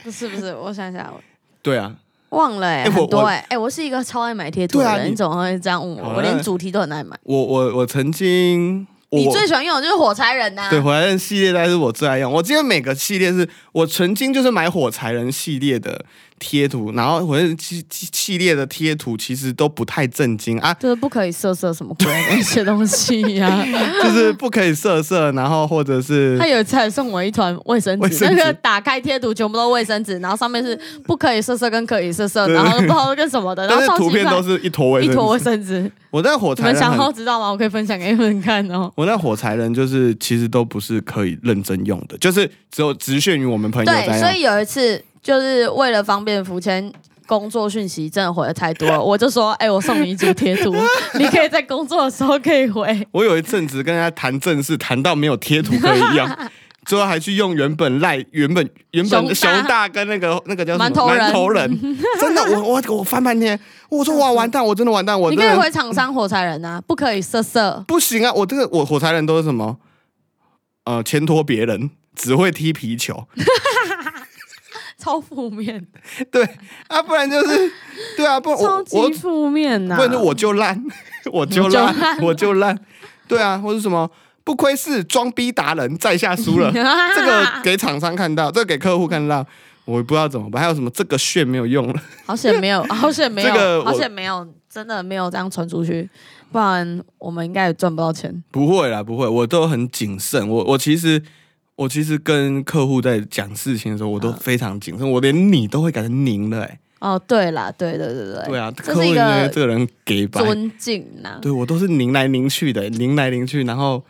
[0.02, 1.14] 不是不是，我想想，
[1.62, 1.94] 对啊，
[2.30, 6.14] 忘了哎，很多哎哎，我是一个超爱买贴图的人，啊你你怎么会这样问我？
[6.16, 7.16] 我连主题都很爱买。
[7.24, 10.68] 我我我曾经我你最喜欢用的就是火柴人呐？
[10.70, 12.32] 对火柴人系列，但是我最爱用。
[12.32, 16.04] 我记得每个系列是我曾经就是买火柴人系列的
[16.40, 23.64] 贴图，然后火柴人系系系列的贴图其实都不太正经啊，就是不可以色色什么鬼那些东西呀。
[24.02, 35.44] 就是不可以色色，然后或者是他有一次还送我一团卫生纸，那个打开贴图全部都卫生纸，然后上面是不可以色色跟可以色色，然后不知道跟什么的，然后图片都是一坨卫生一坨卫纸。
[35.44, 35.92] 生纸。
[36.10, 37.50] 我在火柴你们想知道吗？
[37.50, 38.90] 我可以分享给你们看哦。
[38.96, 46.92] 我那火柴人就是其实都不是可以认真用的，就是只有只限于我们朋友在对，所以有一次就是为了方便福谦。
[47.26, 50.74] 工作讯息真的回的太多了， 我就说，哎、我送你一组贴图，
[51.16, 53.06] 你可以在工作的时候可以回。
[53.12, 56.28] 我有一阵子跟人家谈正事，谈到没有贴图可以用，
[56.84, 61.80] 最后还去用原本赖原本原本熊大跟那个那个叫什么馒头人馒头人，
[62.20, 63.56] 真的我我我翻半天，
[63.88, 67.84] 我说哇完蛋，我真的完蛋，我你可以回厂商火柴人啊，不可以色色。
[67.86, 68.32] 不行啊！
[68.32, 69.76] 我这个我火柴人都是什么？
[70.82, 73.28] 呃，牵拖别人，只会踢皮球，
[75.00, 75.84] 超负面，
[76.30, 76.46] 对
[76.88, 77.72] 啊，不然就是
[78.16, 80.80] 对啊，不我我级负面呐、不然就 我就烂，
[81.32, 82.78] 我就烂，我就烂，
[83.26, 84.08] 对啊，或者什么
[84.44, 89.44] 不愧是装逼达人，在下输了，这个给厂商看到，这个给客户看到，
[89.84, 90.62] 我不知道怎么办。
[90.62, 96.08] 还有什么这个炫没有用了，好险没有，好险没有，这个好险没有，真的没有这样传出去，
[96.52, 98.42] 不然我们应该也赚不到钱。
[98.50, 100.48] 不会啦，不会，我都很谨慎。
[100.48, 101.22] 我我其实
[101.80, 114.04] 我其实跟客户在讲事情的时候，我都非常谨慎，我连你都会改成您了、欸，哦，对啦，对对对对，对啊，这是一个这个人给白，尊敬呐、对我都是拧来拧去的，拧来拧去，然后。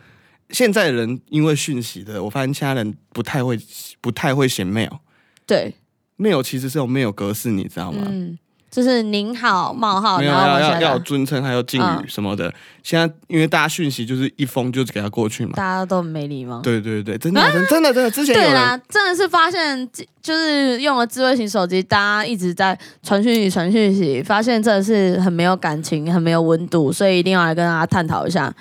[0.53, 3.57] 现在的人因为讯息的，我发现其他人不太会，
[4.01, 4.97] 不太会写 mail。
[5.45, 5.73] 对
[6.17, 8.03] ，mail 其实是有 mail 格式，你知道吗？
[8.05, 8.37] 嗯，
[8.71, 12.51] 就是您好冒号，没有然后要要尊称，还有敬语嗯什么的。
[12.81, 15.51] 现在因为大家讯息就是一封就给他过去嘛。
[15.55, 16.61] 大家都很没礼貌。
[16.61, 19.87] 对对对，真的真真的真的，之前有对啦，真的是发现，
[20.21, 28.53] 就是用了智慧型手机，大家一直在传讯息、传讯息，发现真的是很没有感情、很没有温度，所以一定要来跟大家探讨一下，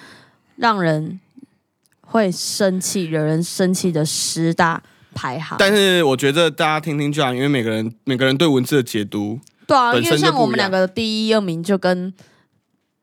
[0.56, 1.20] 让人
[2.00, 4.82] 会生气、惹人生气的十大
[5.14, 5.56] 排行。
[5.56, 9.38] 但是我觉得大家听听就好，因为每个人每个人对文字的解读，
[9.70, 12.12] 对啊，因为像我们两个的第一、二名就跟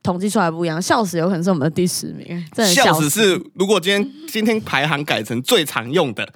[0.03, 6.27] 统计出来不一样，笑死有可能是我们的第十名，真的笑死死是如果今天今天排行改成最常用的，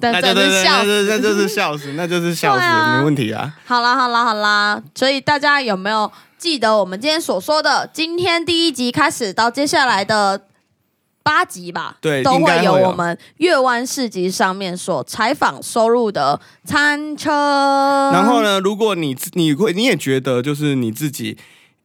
[0.00, 1.22] 但那就对对，真的是笑那就那死。
[1.22, 2.64] 就是笑死，那就是笑死，
[2.96, 3.54] 没问题啊。
[3.66, 7.88] 好啦好啦好啦，所以大家有没有记得我们今天所说的？
[7.92, 10.45] 今天第一集开始到接下来的
[11.26, 17.32] 八集吧，对都会有我们月湾市集上面所采访收入的餐车。
[18.12, 18.42] 然后？
[18.44, 21.36] 呢，如果你你会你也觉得就是你自己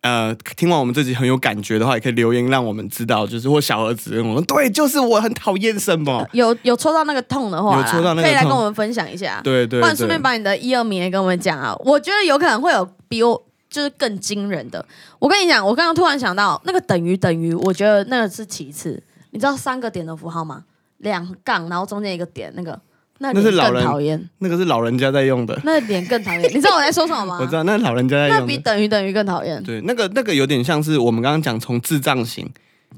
[0.01, 9.41] 呃听完我们这集很有感觉的话，也可以留言让我们知道，就是或小儿子跟我们对，就是我很讨厌什么， 有有抽到那个痛的话，有抽到那个可以来跟我们分享一下。
[9.43, 11.75] 对对或者顺便，把你的一二名也跟我们讲啊。
[11.79, 14.85] 我觉得有可能会有比我就是更惊人的。
[15.17, 19.01] 我跟你讲，我刚刚突然想到，那个等于等于，我觉得那个是其次。
[19.31, 20.63] 你知道三个点的符号吗？
[20.97, 22.79] 两杠，然后中间一个点，那个
[23.17, 26.41] 那那是老人讨厌，那个是老人家在用的，那脸更讨厌。
[26.43, 27.37] 你知道我在说什么吗？
[27.41, 28.57] 我知道，那老人家在用那比。
[28.57, 29.63] 等于等于更讨厌。
[29.63, 32.47] 对，那个那个有点像是我们刚刚讲从智障型，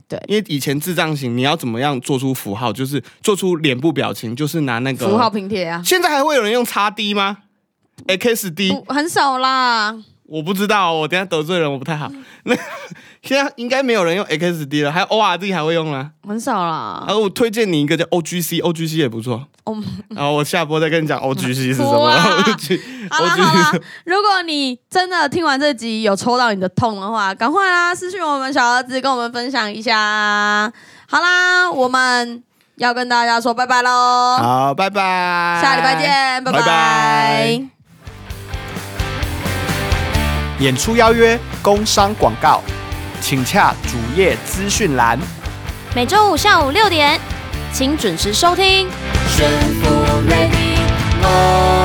[0.07, 7.37] 对因为以前智障型你要怎么样做出符号，就是做出脸部表情，就是拿那个符号拼贴啊，现在还会有人用叉 D 吗
[8.07, 9.97] ？XD 很少啦。
[10.25, 12.09] 我不知道，我等下得罪人我不太好。
[12.43, 12.55] 那
[13.23, 16.09] 现在应该没有人用 XD 了，还有 ORD 还会用啦。
[16.27, 19.45] 很少啦然，后我推荐你一个叫 OGC，OGC 也不错。
[19.65, 19.77] 哦
[20.09, 21.87] 然后我下播再跟你讲 OGC 是什么。
[23.09, 23.71] 好啦好啦，
[24.05, 30.71] 如果你真的听完这集有抽到你的痛的话，赶快啦私信我们小儿子，跟我们分享一下。
[31.07, 32.43] 好啦，我们
[32.75, 37.82] 要跟大家说拜拜喽，好，拜拜，下礼拜见，拜拜拜
[40.59, 42.61] 演出邀约、工商广告，
[43.21, 45.19] 请洽主页资讯栏。
[45.95, 47.19] 每周五下午六点，
[47.71, 48.87] 请准时收听。
[49.35, 49.49] 悬
[49.81, 49.89] 浮
[50.29, 50.77] ready，
[51.21, 51.82] 我